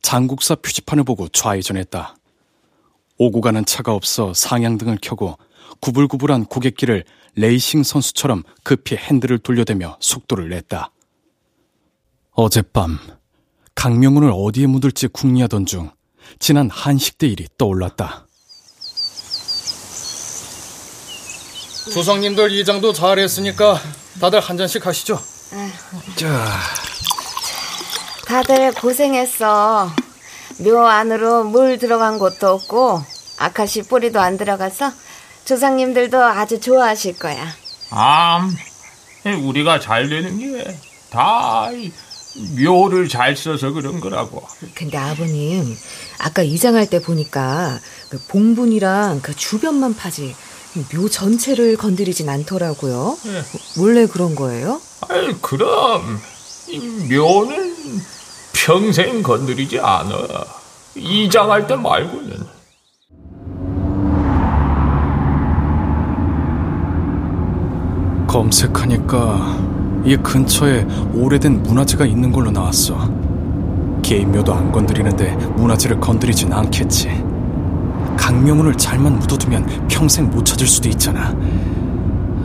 [0.00, 2.14] 장국사 표지판을 보고 좌회전했다.
[3.18, 5.36] 오고 가는 차가 없어 상향등을 켜고
[5.80, 7.02] 구불구불한 고갯길을
[7.34, 10.92] 레이싱 선수처럼 급히 핸들을 돌려대며 속도를 냈다.
[12.30, 12.96] 어젯밤
[13.74, 15.90] 강명훈을 어디에 묻을지 궁리하던 중
[16.38, 18.28] 지난 한식대 일이 떠올랐다.
[21.92, 23.80] 조상님들 이 장도 잘했으니까
[24.20, 25.33] 다들 한 잔씩 하시죠.
[26.16, 26.58] 자,
[28.26, 29.90] 다들 고생했어.
[30.60, 33.02] 묘 안으로 물 들어간 곳도 없고
[33.38, 34.90] 아카시 뿌리도 안 들어가서
[35.44, 37.46] 조상님들도 아주 좋아하실 거야.
[37.90, 38.48] 아,
[39.24, 40.78] 우리가 잘 되는 게
[41.14, 41.68] 다
[42.58, 44.42] 묘를 잘 써서 그런 거라고.
[44.74, 45.76] 근데 아버님,
[46.18, 50.34] 아까 이장할 때 보니까 그 봉분이랑 그 주변만 파지
[50.92, 53.16] 묘 전체를 건드리진 않더라고요.
[53.24, 53.80] 네.
[53.80, 54.80] 원래 그런 거예요?
[55.08, 56.18] 아이, 그럼
[56.68, 56.78] 이
[57.14, 57.74] 묘는
[58.52, 60.16] 평생 건드리지 않아.
[60.96, 62.54] 이장할 때 말고는.
[68.26, 70.84] 검색하니까 이 근처에
[71.14, 73.08] 오래된 문화재가 있는 걸로 나왔어.
[74.02, 77.33] 개인묘도 안 건드리는데 문화재를 건드리진 않겠지.
[78.24, 81.36] 강명훈을 잘만 묻어두면 평생 못 찾을 수도 있잖아.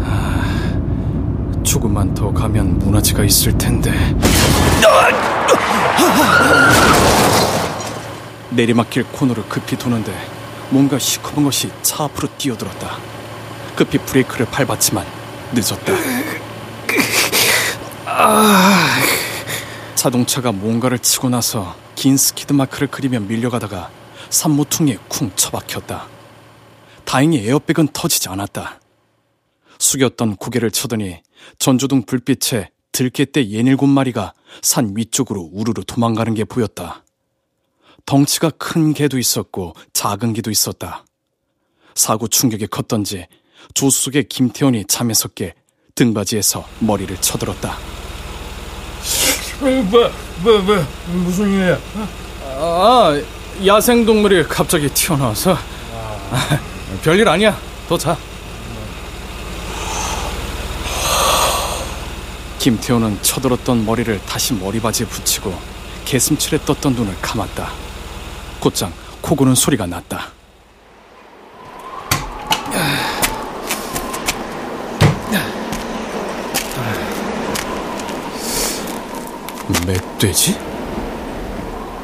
[0.03, 3.89] 아, 조금만 더 가면 문화재가 있을 텐데.
[8.49, 10.13] 내리막길 코너를 급히 도는데
[10.69, 12.97] 뭔가 시커먼 것이 차 앞으로 뛰어들었다.
[13.77, 15.05] 급히 브레이크를 밟았지만
[15.53, 15.93] 늦었다.
[19.95, 23.91] 자동차가 뭔가를 치고 나서 긴 스키드 마크를 그리며 밀려가다가
[24.29, 26.07] 산모퉁이에 쿵 처박혔다.
[27.05, 28.79] 다행히 에어백은 터지지 않았다.
[29.79, 31.21] 숙였던 고개를 쳐드니
[31.57, 37.03] 전조등 불빛에 들개 떼 예닐곱 마리가 산 위쪽으로 우르르 도망가는 게 보였다.
[38.05, 41.05] 덩치가 큰 개도 있었고 작은 개도 있었다.
[41.95, 43.27] 사고 충격이 컸던지
[43.73, 45.53] 조수석에 김태원이 잠에서 깨
[45.95, 47.77] 등받이에서 머리를 쳐들었다.
[49.59, 49.69] 뭐,
[50.41, 51.77] 뭐, 뭐, 무슨 일이야?
[52.45, 53.21] 아,
[53.65, 55.57] 야생 동물이 갑자기 튀어나와서.
[56.31, 56.59] 아,
[57.03, 57.57] 별일 아니야.
[57.89, 58.15] 더 자.
[62.59, 65.57] 김태호는 쳐들었던 머리를 다시 머리바지에 붙이고
[66.05, 67.69] 개슴칠에 떴던 눈을 감았다.
[68.59, 70.31] 곧장 코 고는 소리가 났다.
[79.85, 80.57] 멧돼지?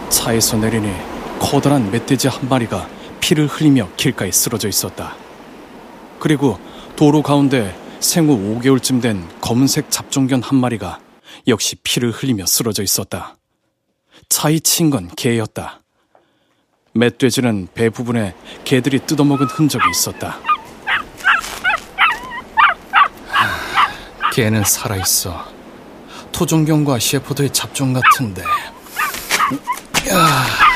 [0.10, 2.88] 차에서 내리니 커다란 멧돼지 한 마리가
[3.20, 5.16] 피를 흘리며 길가에 쓰러져 있었다.
[6.20, 6.60] 그리고
[6.96, 11.00] 도로 가운데 생후 5개월쯤 된 검은색 잡종견 한 마리가
[11.48, 13.36] 역시 피를 흘리며 쓰러져 있었다.
[14.30, 15.82] 차이 친 건 개였다.
[16.94, 20.40] 멧돼지는 배 부분에 개들이 뜯어먹은 흔적이 있었다.
[24.34, 25.46] 개는 살아있어.
[26.32, 28.44] 토종견과 셰퍼드의 잡종 같은데.
[30.12, 30.75] 야.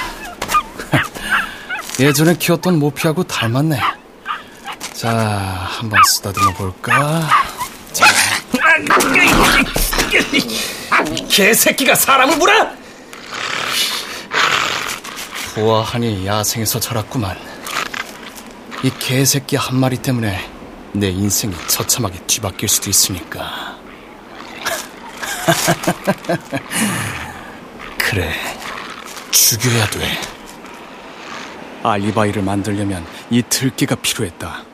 [1.99, 3.77] 예전에 키웠던 모피하고 닮았네.
[4.93, 7.27] 자, 한번 쓰다듬어 볼까?
[7.91, 8.05] 자.
[11.29, 12.69] 개새끼가 사람을 물어!
[15.55, 17.37] 보아하니 야생에서 자랐구만.
[18.83, 20.49] 이 개새끼 한 마리 때문에
[20.93, 23.77] 내 인생이 처참하게 뒤바뀔 수도 있으니까.
[27.97, 28.33] 그래,
[29.31, 30.38] 죽여야 돼.
[31.83, 34.65] 알리바이를 만들려면 이 들깨가 필요했다.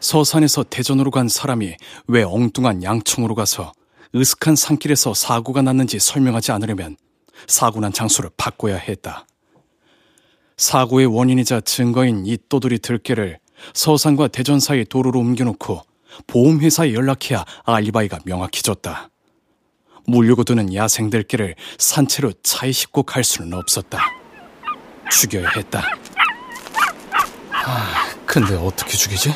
[0.00, 1.76] 서산에서 대전으로 간 사람이
[2.08, 3.72] 왜 엉뚱한 양청으로 가서
[4.14, 6.96] 으슥한 산길에서 사고가 났는지 설명하지 않으려면
[7.46, 9.26] 사고 난 장소를 바꿔야 했다.
[10.56, 13.38] 사고의 원인이자 증거인 이 또돌이 들깨를
[13.74, 15.82] 서산과 대전 사이 도로로 옮겨놓고
[16.26, 19.10] 보험회사에 연락해야 알리바이가 명확해졌다.
[20.06, 23.98] 물려고 드는 야생 들깨를 산채로 차에 싣고 갈 수는 없었다.
[25.10, 25.82] 죽여야 했다.
[27.68, 29.34] 아, 근데 어떻게 죽이지?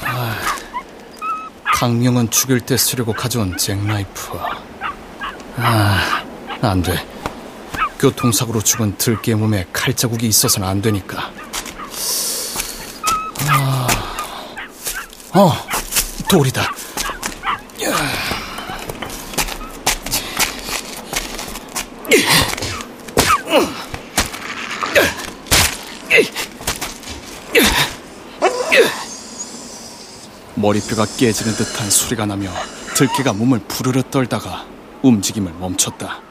[0.00, 0.36] 아,
[1.74, 4.38] 강명은 죽일 때 쓰려고 가져온 잭나이프.
[5.56, 6.22] 아,
[6.62, 7.04] 안 돼.
[7.98, 11.32] 교통사고로 죽은 들깨 몸에 칼자국이 있어서는 안 되니까.
[13.48, 13.88] 아,
[15.32, 15.52] 어,
[16.30, 16.73] 돌이다.
[30.64, 32.50] 머리뼈가 깨지는 듯한 소리가 나며
[32.96, 34.64] 들깨가 몸을 부르르 떨다가
[35.02, 36.22] 움직임을 멈췄다.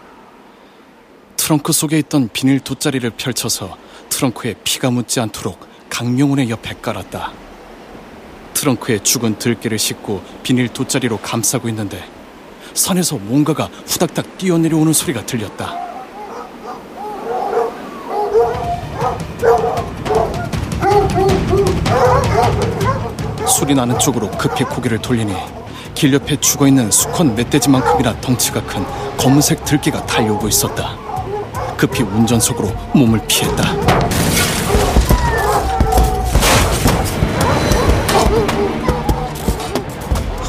[1.37, 3.77] 트렁크 속에 있던 비닐 돗자리를 펼쳐서
[4.09, 5.59] 트렁크에 피가 묻지 않도록
[5.91, 7.31] 강명훈의 옆에 깔았다.
[8.55, 12.03] 트렁크에 죽은 들깨를 싣고 비닐 돗자리로 감싸고 있는데
[12.73, 15.82] 산에서 뭔가가 후닥닥 뛰어내려오는 소리가 들렸다.
[23.73, 25.33] 소리 나는 쪽으로 급히 고개를 돌리니
[25.95, 28.85] 길 옆에 죽어 있는 수컷 멧돼지만큼이나 덩치가 큰
[29.17, 30.95] 검은색 들개가 달려오고 있었다.
[31.75, 33.63] 급히 운전석으로 몸을 피했다.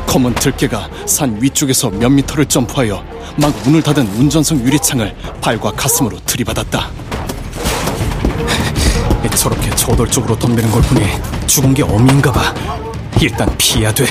[0.06, 3.02] 검은 들개가 산 위쪽에서 몇 미터를 점프하여
[3.36, 6.90] 막 문을 닫은 운전석 유리창을 발과 가슴으로 들이받았다.
[9.34, 11.06] 저렇게 저돌적으로 덤비는 걸 보니
[11.46, 12.83] 죽은 게 어미인가 봐.
[13.20, 14.04] 일단 피해야 돼.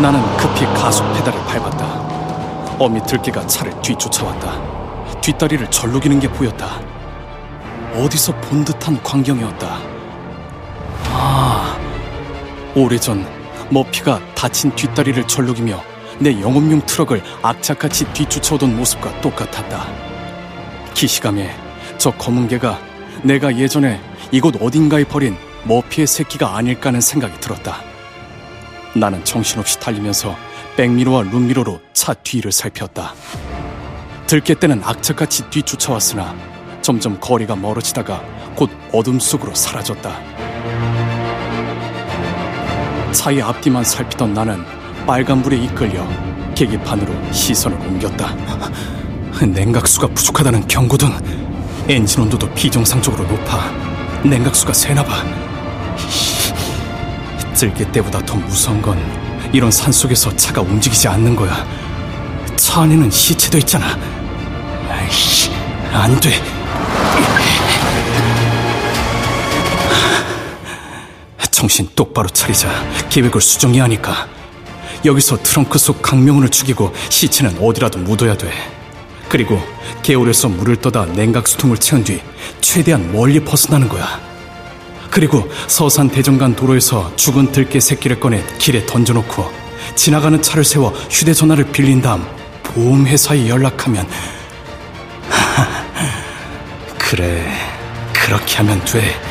[0.00, 2.76] 나는 급히 가속 페달을 밟았다.
[2.78, 5.20] 어미 들개가 차를 뒤쫓아왔다.
[5.20, 6.80] 뒷다리를 절룩이는 게 보였다.
[7.96, 9.78] 어디서 본 듯한 광경이었다.
[11.10, 11.76] 아,
[12.76, 13.26] 오래전
[13.70, 15.82] 머피가 다친 뒷다리를 절룩이며
[16.20, 20.07] 내 영업용 트럭을 악착같이 뒤쫓아오던 모습과 똑같았다.
[20.98, 21.48] 기시감에
[21.96, 22.76] 저 검은 개가
[23.22, 24.00] 내가 예전에
[24.32, 27.76] 이곳 어딘가에 버린 머피의 새끼가 아닐까 하는 생각이 들었다.
[28.96, 30.36] 나는 정신없이 달리면서
[30.76, 33.14] 백미러와 룸미러로 차 뒤를 살폈다.
[34.26, 36.34] 들깨 때는 악착같이 뒤쫓아왔으나
[36.82, 38.20] 점점 거리가 멀어지다가
[38.56, 40.10] 곧 어둠 속으로 사라졌다.
[43.12, 44.64] 차의 앞뒤만 살피던 나는
[45.06, 46.04] 빨간불에 이끌려
[46.56, 48.97] 계기판으로 시선을 옮겼다.
[49.46, 51.12] 냉각수가 부족하다는 경고 등,
[51.88, 53.70] 엔진 온도도 비정상적으로 높아
[54.22, 55.24] 냉각수가 새나봐.
[57.54, 58.98] 들깨 때보다 더 무서운 건
[59.52, 61.66] 이런 산 속에서 차가 움직이지 않는 거야.
[62.56, 63.98] 차 안에는 시체도 있잖아.
[64.90, 65.50] 아이씨,
[65.92, 66.40] 안 돼.
[71.50, 72.68] 정신 똑바로 차리자.
[73.08, 74.28] 계획을 수정해야 하니까.
[75.04, 78.77] 여기서 트렁크 속 강명훈을 죽이고 시체는 어디라도 묻어야 돼.
[79.28, 79.60] 그리고
[80.02, 82.20] 개울에서 물을 떠다 냉각 수통을 채운 뒤
[82.60, 84.20] 최대한 멀리 벗어나는 거야.
[85.10, 89.50] 그리고 서산 대전간 도로에서 죽은 들깨 새끼를 꺼내 길에 던져놓고
[89.94, 92.24] 지나가는 차를 세워 휴대전화를 빌린 다음
[92.62, 94.06] 보험회사에 연락하면
[96.98, 97.50] 그래
[98.12, 99.28] 그렇게 하면 돼.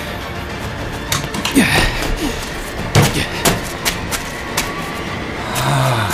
[5.64, 6.10] 아,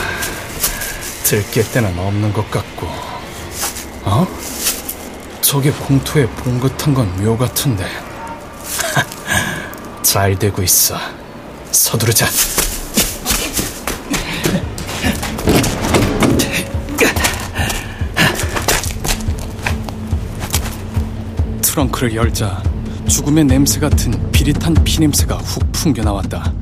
[1.24, 3.13] 들깨 때는 없는 것 같고
[4.06, 4.28] 어?
[5.42, 7.86] 저게 공투에 봉긋한 건 묘 같은데
[10.02, 10.96] 잘 되고 있어.
[11.72, 12.28] 서두르자.
[21.62, 22.62] 트렁크를 열자
[23.08, 26.54] 죽음의 냄새 같은 비릿한 피냄새가 훅 풍겨 나왔다.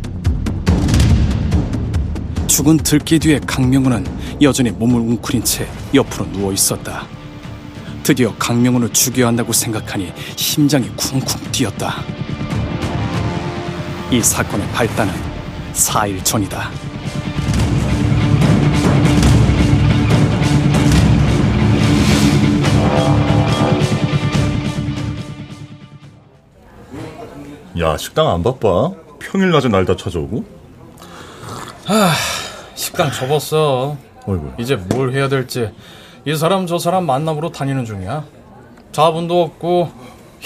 [2.48, 4.06] 죽은 들깨 뒤에 강명훈은
[4.42, 7.06] 여전히 몸을 웅크린 채 옆으로 누워 있었다.
[8.04, 12.02] 드디어 강명훈을 죽여야 한다고 생각하니 심장이 쿵쿵 뛰었다.
[14.12, 15.14] 이 사건의 발단은
[15.74, 16.70] 4일 전이다.
[27.80, 28.92] 야, 식당 안 바빠?
[29.20, 30.44] 평일 낮에 날 다 찾아오고?
[31.88, 32.14] 아,
[32.76, 33.98] 식당 접었어.
[34.28, 34.52] 어이구.
[34.60, 35.72] 이제 뭘 해야 될지
[36.24, 38.26] 이 사람 저 사람 만남으로 다니는 중이야.
[38.92, 39.92] 자본도 없고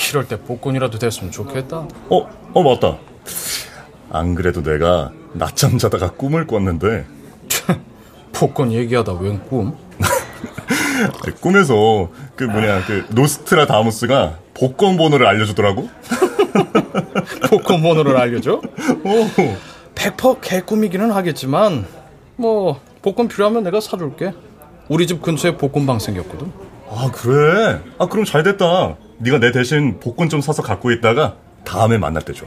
[0.09, 1.87] 이럴 때 복권이라도 됐으면 좋겠다.
[2.09, 2.97] 어, 어 맞다.
[4.09, 7.05] 안 그래도 내가 낮잠 자다가 꿈을 꿨는데
[8.31, 9.75] 복권 얘기하다 웬 꿈?
[11.41, 15.89] 꿈에서 그 뭐냐 그 노스트라 다무스가 복권 번호를 알려주더라고.
[17.49, 18.53] 복권 번호를 알려줘?
[18.53, 19.55] 오.
[19.95, 21.85] 100% 개꿈이기는 하겠지만
[22.37, 24.33] 뭐 복권 필요하면 내가 사줄게.
[24.89, 26.51] 우리 집 근처에 복권방 생겼거든.
[26.89, 27.81] 아 그래?
[27.97, 28.95] 아 그럼 잘 됐다.
[29.17, 32.45] 네가 내 대신 복권 좀 사서 갖고 있다가 다음에 만날 때 줘.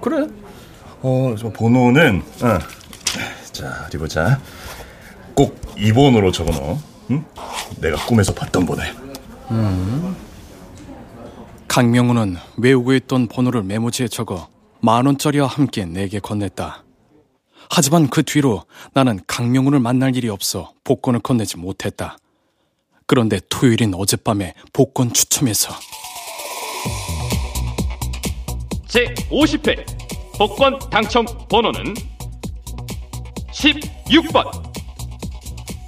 [0.00, 0.26] 그래.
[1.02, 2.58] 어, 저 번호는 어.
[3.52, 4.40] 자 어디 보자.
[5.34, 6.78] 꼭 2번으로 적어넣어.
[7.10, 7.24] 응?
[7.80, 8.82] 내가 꿈에서 봤던 번호.
[9.50, 10.16] 음.
[11.68, 14.48] 강명훈은 외우고 있던 번호를 메모지에 적어
[14.80, 16.83] 만 원짜리와 함께 내게 건넸다.
[17.70, 22.16] 하지만 그 뒤로 나는 강명훈을 만날 일이 없어 복권을 건네지 못했다.
[23.06, 25.74] 그런데 토요일인 어젯밤에 복권 추첨에서
[28.88, 29.84] 제 50회
[30.38, 31.94] 복권 당첨 번호는
[33.54, 34.50] 16번,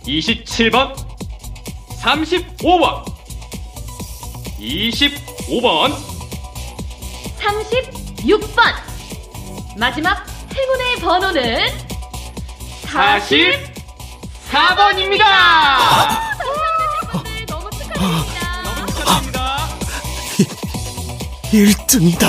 [0.04, 0.94] 27번,
[2.00, 3.04] 35번,
[4.58, 5.92] 25번,
[7.38, 8.58] 36번.
[9.78, 10.24] 마지막
[10.56, 11.66] 행운의 번호는
[12.84, 15.24] 44번입니다.
[17.48, 18.62] 너무 축하드립니다.
[18.62, 19.68] 너무 축하드립니다.
[21.52, 22.26] 1등이다.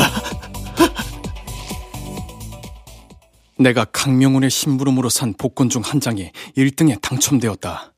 [3.59, 7.93] 내가 강명훈의 심부름으로 산 복권 중 한 장이 1등에 당첨되었다.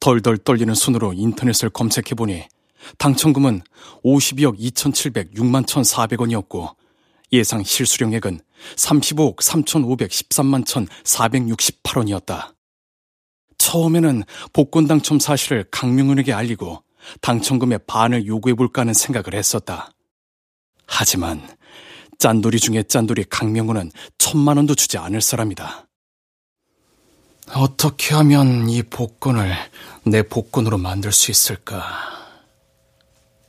[0.00, 2.42] 덜덜 떨리는 손으로 인터넷을 검색해보니
[2.98, 3.62] 당첨금은
[4.04, 6.74] 52억 2,706만 1,400원이었고
[7.32, 8.40] 예상 실수령액은
[8.76, 12.54] 35억 3,513만 1,468원이었다.
[13.58, 16.82] 처음에는 복권 당첨 사실을 강명훈에게 알리고
[17.20, 19.92] 당첨금의 반을 요구해볼까 하는 생각을 했었다.
[20.86, 21.48] 하지만
[22.18, 25.86] 짠돌이 중에 짠돌이 강명훈은 천만 원도 주지 않을 사람이다.
[27.54, 29.54] 어떻게 하면 이 복권을
[30.04, 31.84] 내 복권으로 만들 수 있을까?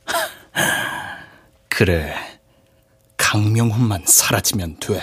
[1.68, 2.14] 그래,
[3.16, 5.00] 강명훈만 사라지면 돼.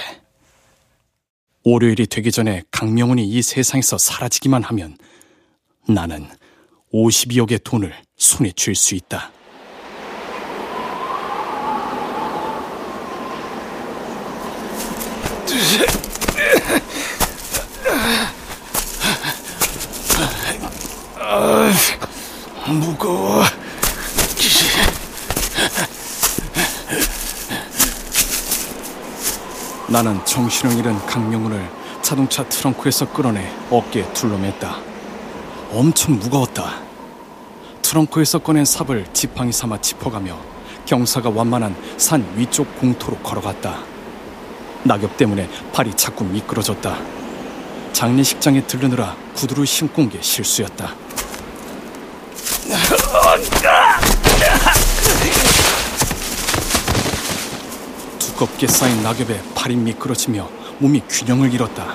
[1.64, 4.98] 월요일이 되기 전에 강명훈이 이 세상에서 사라지기만 하면
[5.88, 6.28] 나는
[6.94, 9.32] 52억의 돈을 손에 쥘 수 있다.
[21.20, 21.72] 아,
[22.68, 23.44] 무거워.
[29.92, 31.70] 나는 정신을 잃은 강명훈을
[32.02, 34.76] 자동차 트렁크에서 끌어내 어깨에 둘러맸다.
[35.72, 36.80] 엄청 무거웠다.
[37.82, 40.38] 트렁크에서 꺼낸 삽을 지팡이 삼아 짚어가며
[40.86, 43.80] 경사가 완만한 산 위쪽 공터로 걸어갔다.
[44.84, 46.98] 낙엽 때문에 발이 자꾸 미끄러졌다.
[47.94, 50.96] 장례식장에 들르느라 구두를 신고 온 게 실수였다.
[58.42, 61.94] 두껍게 쌓인 낙엽에 발이 미끄러지며 몸이 균형을 잃었다.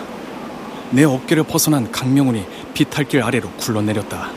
[0.93, 4.31] 내 어깨를 벗어난 강명훈이 비탈길 아래로 굴러내렸다.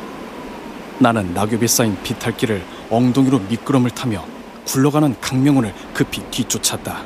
[0.98, 4.26] 나는 낙엽에 쌓인 비탈길을 엉덩이로 미끄럼을 타며
[4.66, 7.04] 굴러가는 강명훈을 급히 뒤쫓았다.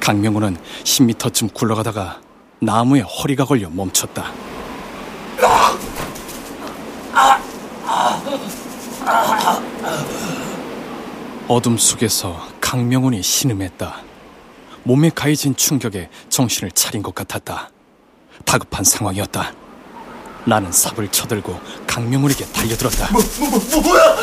[0.00, 2.20] 강명훈은 10m쯤 굴러가다가
[2.58, 4.32] 나무에 허리가 걸려 멈췄다.
[11.50, 14.02] 어둠 속에서 강명훈이 신음했다.
[14.84, 17.70] 몸에 가해진 충격에 정신을 차린 것 같았다.
[18.44, 19.52] 다급한 상황이었다.
[20.44, 23.10] 나는 삽을 쳐들고 강명훈에게 달려들었다.
[23.10, 24.16] 뭐, 뭐, 뭐, 뭐야?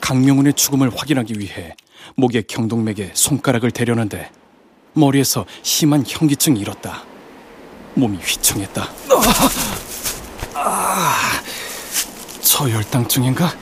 [0.00, 1.76] 강명훈의 죽음을 확인하기 위해
[2.16, 4.32] 목에 경동맥에 손가락을 대려는데
[4.94, 7.04] 머리에서 심한 현기증이 일었다.
[7.94, 8.88] 몸이 휘청했다.
[10.54, 11.16] 아,
[12.42, 13.52] 저혈당증인가?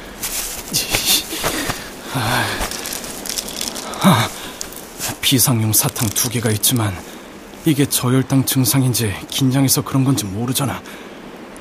[2.14, 2.44] 아,
[4.02, 4.28] 아,
[5.20, 6.96] 비상용 사탕 두 개가 있지만
[7.64, 10.82] 이게 저혈당 증상인지 긴장해서 그런 건지 모르잖아.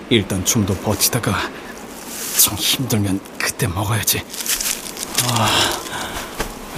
[0.09, 1.33] 일단 좀 더 버티다가
[2.43, 4.23] 좀 힘들면 그때 먹어야지.
[5.29, 5.47] 아,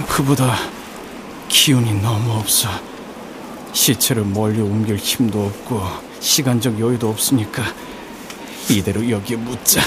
[0.08, 0.56] 그보다
[1.48, 2.68] 기운이 너무 없어.
[3.74, 5.82] 시체를 멀리 옮길 힘도 없고
[6.20, 7.62] 시간적 여유도 없으니까
[8.70, 9.82] 이대로 여기에 묻자.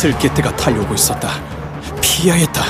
[0.00, 1.28] 들깨떼가 달려오고 있었다.
[2.38, 2.62] 했다.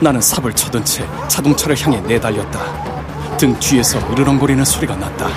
[0.00, 3.36] 나는 삽을 쳐든 채 자동차를 향해 내달렸다.
[3.36, 5.28] 등 뒤에서 으르렁거리는 소리가 났다.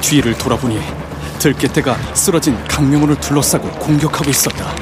[0.00, 0.80] 뒤를 돌아보니
[1.38, 4.74] 들깨떼가 쓰러진 강명훈을 둘러싸고 공격하고 있었다.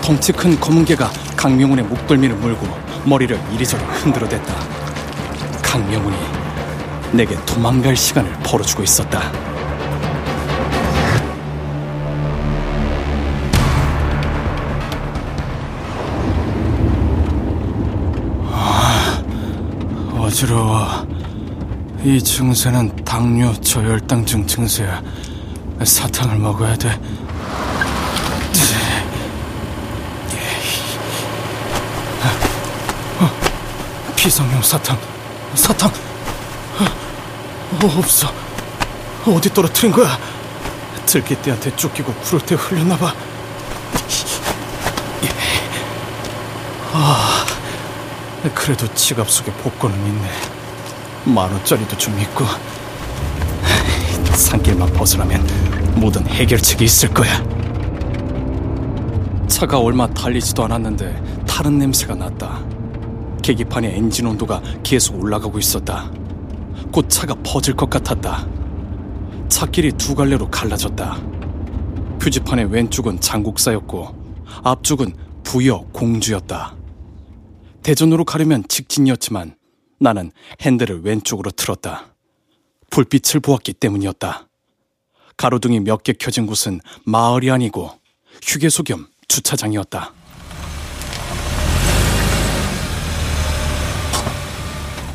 [0.00, 2.66] 덩치 큰 검은 개가 강명훈의 목덜미를 물고
[3.04, 4.54] 머리를 이리저리 흔들어댔다.
[5.62, 6.16] 강명훈이
[7.12, 9.41] 내게 도망갈 시간을 벌어주고 있었다.
[20.42, 21.06] 어지러워.
[22.02, 25.00] 이 증세는 당뇨 저혈당증 증세야.
[25.84, 27.00] 사탕을 먹어야 돼.
[33.20, 34.98] 어, 비상용 사탕.
[35.54, 35.88] 사탕.
[35.88, 38.32] 어, 없어.
[39.24, 40.18] 어디 떨어뜨린 거야?
[41.06, 43.14] 들깨띠한테 쫓기고 구를 때 흘렸나 봐.
[46.94, 47.46] 아.
[48.50, 50.28] 그래도 지갑 속에 복권은 있네.
[51.26, 52.44] 만 원짜리도 좀 있고.
[54.34, 55.46] 산길만 벗어나면
[55.94, 57.42] 모든 해결책이 있을 거야.
[59.46, 62.64] 차가 얼마 달리지도 않았는데 타는 냄새가 났다.
[63.42, 66.10] 계기판의 엔진 온도가 계속 올라가고 있었다.
[66.90, 68.46] 곧 차가 퍼질 것 같았다.
[69.48, 71.16] 차길이 두 갈래로 갈라졌다.
[72.20, 74.14] 표지판의 왼쪽은 장국사였고
[74.64, 75.12] 앞쪽은
[75.44, 76.81] 부여 공주였다.
[77.82, 79.56] 대전으로 가려면 직진이었지만
[79.98, 82.14] 나는 핸들을 왼쪽으로 틀었다.
[82.90, 84.48] 불빛을 보았기 때문이었다.
[85.36, 87.90] 가로등이 몇 개 켜진 곳은 마을이 아니고
[88.42, 90.12] 휴게소 겸 주차장이었다.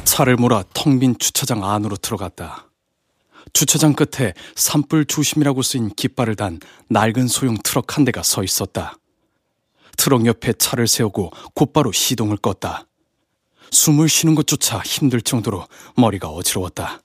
[0.04, 2.70] 차를 몰아 텅 빈 주차장 안으로 들어갔다.
[3.54, 6.60] 주차장 끝에 산불 조심이라고 쓰인 깃발을 단
[6.90, 8.98] 낡은 소형 트럭 한 대가 서 있었다.
[9.98, 12.86] 트럭 옆에 차를 세우고 곧바로 시동을 껐다.
[13.72, 17.02] 숨을 쉬는 것조차 힘들 정도로 머리가 어지러웠다.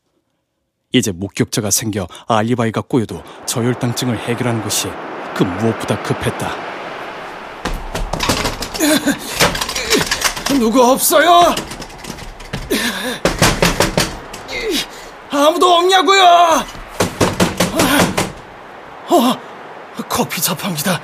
[0.92, 4.88] 이제 목격자가 생겨 알리바이가 꼬여도 저혈당증을 해결하는 것이
[5.34, 6.72] 그 무엇보다 급했다.
[10.58, 11.54] 누구 없어요?
[15.30, 16.22] 아무도 없냐고요?
[19.08, 19.38] 어,
[20.08, 21.00] 커피 자판기다.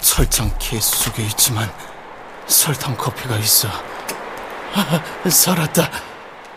[0.00, 1.70] 철장 케이스 속에 있지만
[2.46, 3.68] 설탕 커피가 있어.
[3.68, 5.90] 아, 살았다.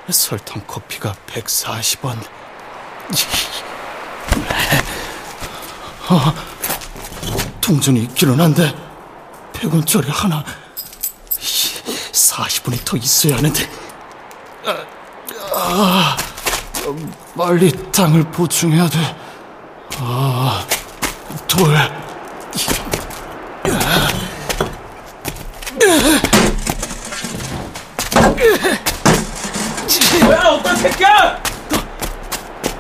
[0.10, 2.18] 설탕 커피가 140원.
[6.08, 6.34] 아,
[7.60, 8.74] 동전이 있기는 한데
[9.54, 10.44] 100원짜리 하나
[12.12, 13.70] 40원이 더 있어야 하는데
[14.66, 14.86] 아,
[15.54, 16.18] 아,
[17.36, 19.27] 빨리 당을 보충해야 돼.
[20.00, 20.66] 아,
[21.48, 21.76] 돌.
[30.24, 31.42] 뭐야 어떤 새끼야!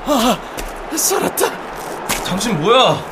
[0.05, 0.37] 아,
[0.95, 1.51] 살았다.
[2.25, 3.03] 당신 뭐야?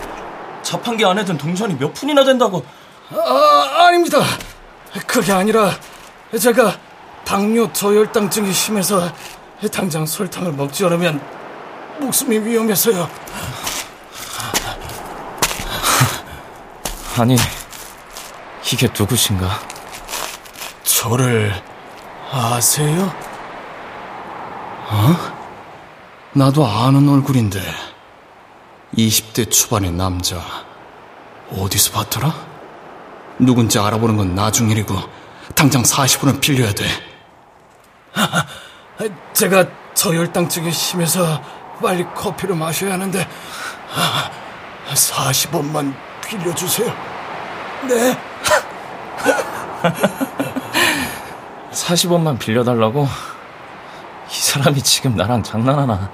[0.62, 2.64] 자판기 안에 든 동전이 몇 푼이나 된다고?
[3.12, 4.20] 아, 아닙니다.
[5.08, 5.72] 그게 아니라
[6.40, 6.78] 제가
[7.24, 9.12] 당뇨 저혈당증이 심해서
[9.72, 11.22] 당장 설탕을 먹지 않으면
[12.00, 13.10] 목숨이 위험해서요.
[17.18, 17.38] 아니,
[18.74, 19.48] 이게 누구신가?
[20.84, 21.54] 저를
[22.30, 23.10] 아세요?
[24.90, 25.16] 어?
[26.34, 27.62] 나도 아는 얼굴인데
[28.98, 30.42] 20대 초반의 남자
[31.52, 32.36] 어디서 봤더라?
[33.40, 34.94] 누군지 알아보는 건 나중 일이고
[35.56, 36.86] 당장 40원은 빌려야 돼
[39.32, 41.42] 제가 저혈당증이 심해서
[41.82, 43.26] 빨리 커피를 마셔야 하는데
[44.92, 46.88] 40원만 빌려주세요
[47.88, 48.18] 네
[51.72, 53.08] 40원만 빌려달라고?
[54.30, 56.12] 이 사람이 지금 나랑 장난하나?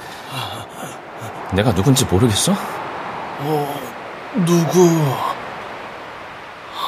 [1.53, 2.53] 내가 누군지 모르겠어?
[2.53, 3.82] 어,
[4.45, 4.89] 누구?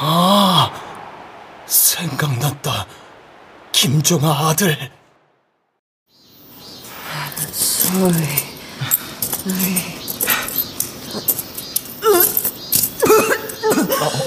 [0.00, 0.70] 아,
[1.66, 2.86] 생각났다.
[3.72, 4.90] 김종아 아들.
[7.52, 8.10] 소이,
[8.80, 9.93] 아,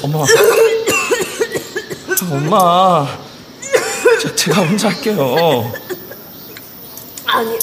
[0.03, 0.25] 엄마.
[2.31, 3.19] 엄마.
[4.21, 5.71] 저, 제가 혼자 할게요.
[7.25, 7.59] 아니야.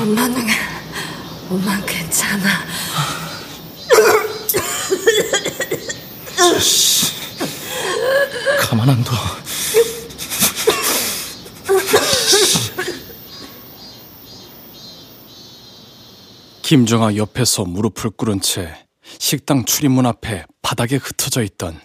[0.00, 0.46] 엄마는,
[1.50, 2.64] 엄마는 괜찮아.
[6.60, 7.12] 씨,
[8.60, 9.12] 가만 안 둬.
[16.66, 21.78] 김정아 옆에서 무릎을 꿇은 채 식당 출입문 앞에 바닥에 흩어져 있던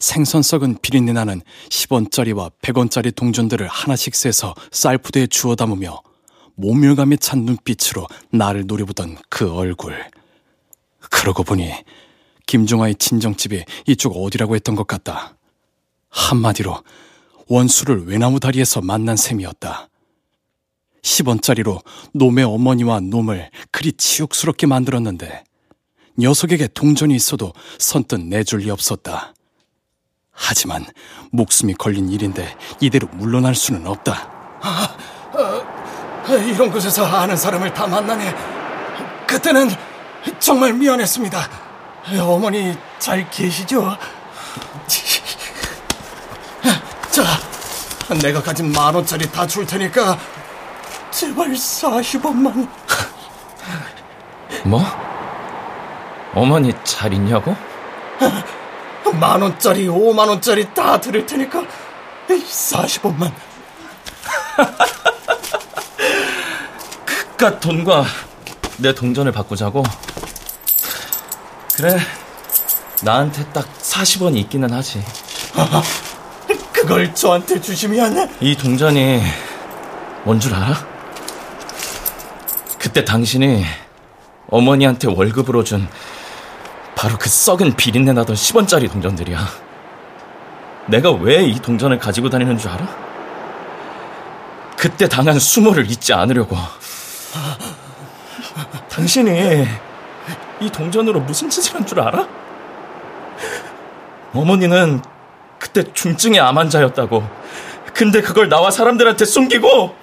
[0.00, 6.02] 생선 썩은 비린내 나는 10원짜리와 100원짜리 동전들을 하나씩 세서 쌀푸대에 주워 담으며
[6.56, 9.98] 모멸감에 찬 눈빛으로 나를 노려보던 그 얼굴.
[11.08, 11.72] 그러고 보니
[12.46, 15.38] 김종아의 친정집이 이쪽 어디라고 했던 것 같다.
[16.10, 16.82] 한마디로
[17.46, 19.87] 원수를 외나무 다리에서 만난 셈이었다.
[21.02, 21.82] 10원짜리로
[22.14, 25.44] 놈의 어머니와 놈을 그리 치욕스럽게 만들었는데
[26.18, 29.34] 녀석에게 동전이 있어도 선뜻 내줄 리 없었다.
[30.32, 30.84] 하지만
[31.32, 34.30] 목숨이 걸린 일인데 이대로 물러날 수는 없다.
[34.60, 34.96] 아,
[35.34, 38.24] 아, 이런 곳에서 아는 사람을 다 만나니
[39.26, 39.68] 그때는
[40.38, 41.48] 정말 미안했습니다.
[42.20, 43.96] 어머니 잘 계시죠?
[47.10, 47.24] 자,
[48.20, 50.18] 내가 가진 만 원짜리 다 줄 테니까
[51.38, 52.68] 제발 40원만.
[54.64, 54.82] 뭐?
[56.34, 57.54] 어머니 잘 있냐고?
[59.20, 61.62] 만 원짜리, 5만 원짜리 다 드릴 테니까
[62.28, 63.30] 40원만.
[67.06, 68.04] 그깟 돈과
[68.78, 69.84] 내 동전을 바꾸자고?
[71.76, 71.96] 그래,
[73.02, 75.04] 나한테 딱 40원이 있기는 하지.
[76.72, 79.22] 그걸 저한테 주시면 이 동전이
[80.24, 80.87] 뭔 줄 알아?
[82.78, 83.64] 그때 당신이
[84.50, 85.88] 어머니한테 월급으로 준
[86.94, 89.38] 바로 그 썩은 비린내 나던 10원짜리 동전들이야.
[90.86, 92.86] 내가 왜 이 동전을 가지고 다니는 줄 알아?
[94.76, 96.56] 그때 당한 수모를 잊지 않으려고.
[98.88, 99.66] 당신이
[100.60, 102.26] 이 동전으로 무슨 짓을 한 줄 알아?
[104.34, 105.02] 어머니는
[105.58, 107.28] 그때 중증의 암 환자였다고.
[107.94, 109.96] 근데 그걸 나와 사람들한테 숨기고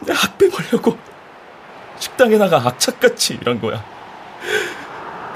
[0.00, 0.96] 내 학비 벌려고
[1.98, 3.82] 식당에 나가 악착같이 일한 거야.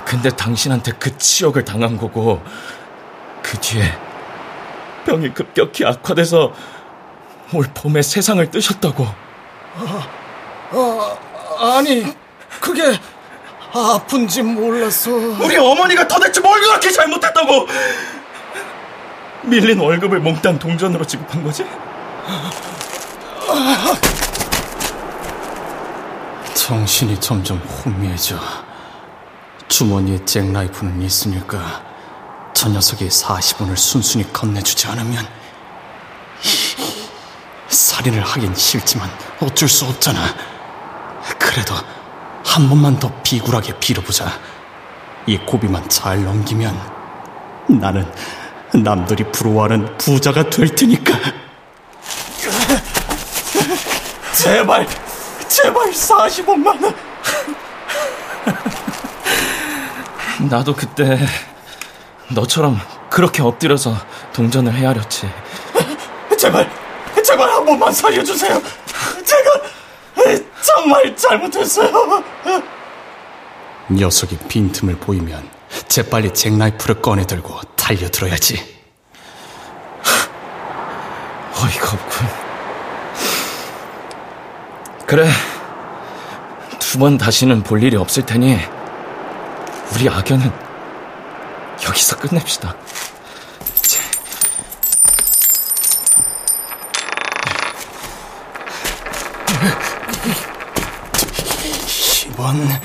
[0.04, 2.42] 근데 당신한테 그 치욕을 당한 거고
[3.42, 3.84] 그 뒤에
[5.06, 6.52] 병이 급격히 악화돼서
[7.52, 9.06] 올 봄에 세상을 뜨셨다고.
[9.76, 10.08] 아,
[10.72, 12.04] 아, 아니
[12.60, 12.82] 그게
[13.72, 17.66] 아픈지 몰라서 우리 어머니가 도대체 뭘 그렇게 잘못했다고
[19.44, 21.64] 밀린 월급을 몽땅 동전으로 지급한 거지?
[26.70, 28.38] 정신이 점점 혼미해져.
[29.66, 31.82] 주머니에 잭라이프는 있으니까
[32.54, 35.26] 저 녀석이 40원을 순순히 건네주지 않으면
[37.68, 39.10] 살인을 하긴 싫지만
[39.40, 40.20] 어쩔 수 없잖아.
[41.40, 41.74] 그래도
[42.44, 44.30] 한 번만 더 비굴하게 빌어보자.
[45.26, 46.72] 이 고비만 잘 넘기면
[47.80, 48.08] 나는
[48.72, 51.18] 남들이 부러워하는 부자가 될 테니까.
[54.32, 54.86] 제발,
[55.50, 56.94] 제발 40원만 원.
[60.48, 61.18] 나도 그때
[62.28, 62.78] 너처럼
[63.10, 63.96] 그렇게 엎드려서
[64.32, 65.28] 동전을 헤아렸지.
[66.38, 66.70] 제발,
[67.24, 68.62] 제발 한 번만 살려주세요.
[69.24, 69.50] 제가
[70.62, 72.22] 정말 잘못했어요.
[73.90, 75.50] 녀석이 빈틈을 보이면
[75.88, 78.80] 재빨리 잭나이프를 꺼내들고 달려들어야지.
[81.56, 82.49] 어이가 없군.
[85.10, 85.26] 그래.
[86.78, 88.56] 두 번 다시는 볼 일이 없을 테니
[89.92, 90.52] 우리 악연은
[91.84, 92.76] 여기서 끝냅시다.
[101.86, 102.80] 10원,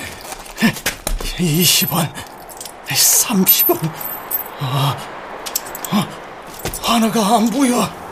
[1.37, 2.11] 20원,
[2.87, 3.91] 30원.
[4.61, 4.97] 아,
[5.91, 6.07] 아,
[6.81, 8.04] 하나가 안 보여.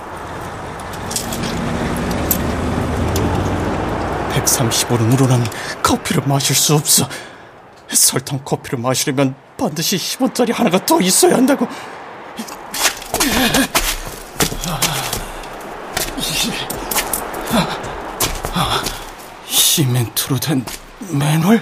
[4.45, 5.43] 130원으로는
[5.81, 7.07] 커피를 마실 수 없어.
[7.89, 11.67] 설탕 커피를 마시려면 반드시 10원짜리 하나가 더 있어야 한다고.
[19.45, 20.65] 시멘트로 된
[21.11, 21.61] 맨홀?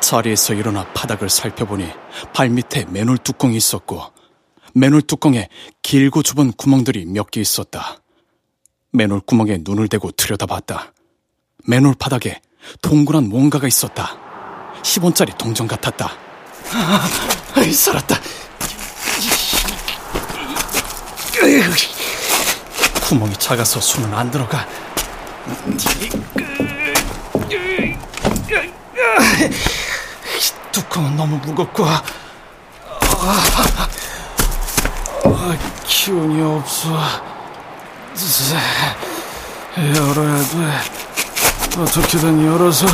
[0.00, 1.88] 자리에서 일어나 바닥을 살펴보니
[2.34, 4.02] 발밑에 맨홀 뚜껑이 있었고
[4.74, 5.48] 맨홀 뚜껑에
[5.82, 7.99] 길고 좁은 구멍들이 몇 개 있었다.
[8.92, 10.92] 맨홀 구멍에 눈을 대고 들여다봤다.
[11.66, 12.40] 맨홀 바닥에
[12.82, 14.16] 동그란 뭔가가 있었다.
[14.82, 16.10] 10원짜리 동전 같았다.
[16.72, 17.08] 아,
[17.72, 18.16] 살았다.
[23.08, 24.66] 구멍이 작아서 손은 안 들어가.
[30.72, 32.02] 뚜껑은 너무 무겁고 아,
[35.24, 37.39] 아, 기운이 없어.
[39.96, 41.80] 열어야 돼.
[41.80, 42.86] 어떻게든 열어서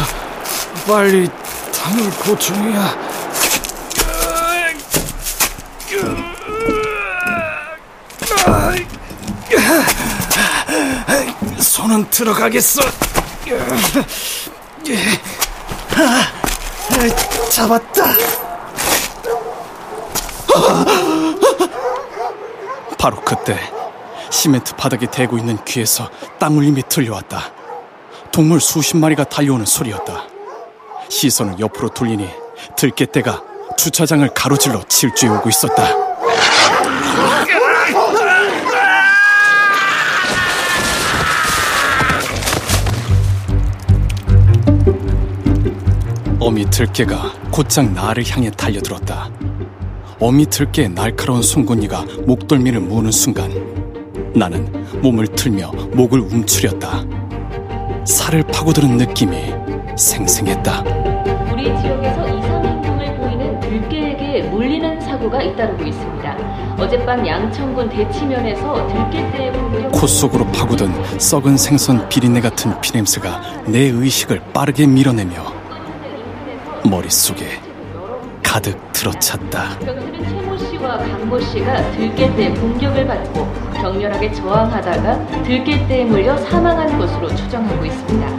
[0.86, 1.28] 빨리
[1.72, 3.06] 담을 고충이야.
[11.58, 12.82] 손은 들어가겠어.
[17.50, 18.04] 잡았다.
[22.98, 23.75] 바로 그때
[24.36, 27.40] 시멘트 바닥에 대고 있는 귀에서 땀 흘림이 들려왔다.
[28.30, 30.24] 동물 수십 마리가 달려오는 소리였다.
[31.08, 32.28] 시선을 옆으로 돌리니
[32.76, 33.42] 들깨떼가
[33.78, 35.84] 주차장을 가로질러 질주해 오고 있었다.
[46.38, 49.30] 어미 들깨가 곧장 나를 향해 달려들었다.
[50.20, 53.75] 어미 들깨의 날카로운 송곳니가 목덜미를 무는 순간
[54.36, 54.70] 나는
[55.00, 57.02] 몸을 틀며 목을 움츠렸다.
[58.04, 59.34] 살을 파고드는 느낌이
[59.96, 60.82] 생생했다.
[61.50, 66.76] 우리 지역에서 이상 행동을 보이는 들깨에게 물리는 사고가 잇따르고 있습니다.
[66.76, 74.42] 어젯밤 양천군 대치면에서 들깨떼의 공격 코 속으로 파고든 썩은 생선 비린내 같은 피냄새가 내 의식을
[74.52, 75.32] 빠르게 밀어내며
[76.84, 77.46] 머릿속에
[78.42, 79.78] 가득 들어찼다.
[80.86, 88.35] 씨와 강모 씨가 들깨떼의 공격을 받고 격렬하게 저항하다가 들깨떼에 물려 사망한 것으로 추정하고 있습니다.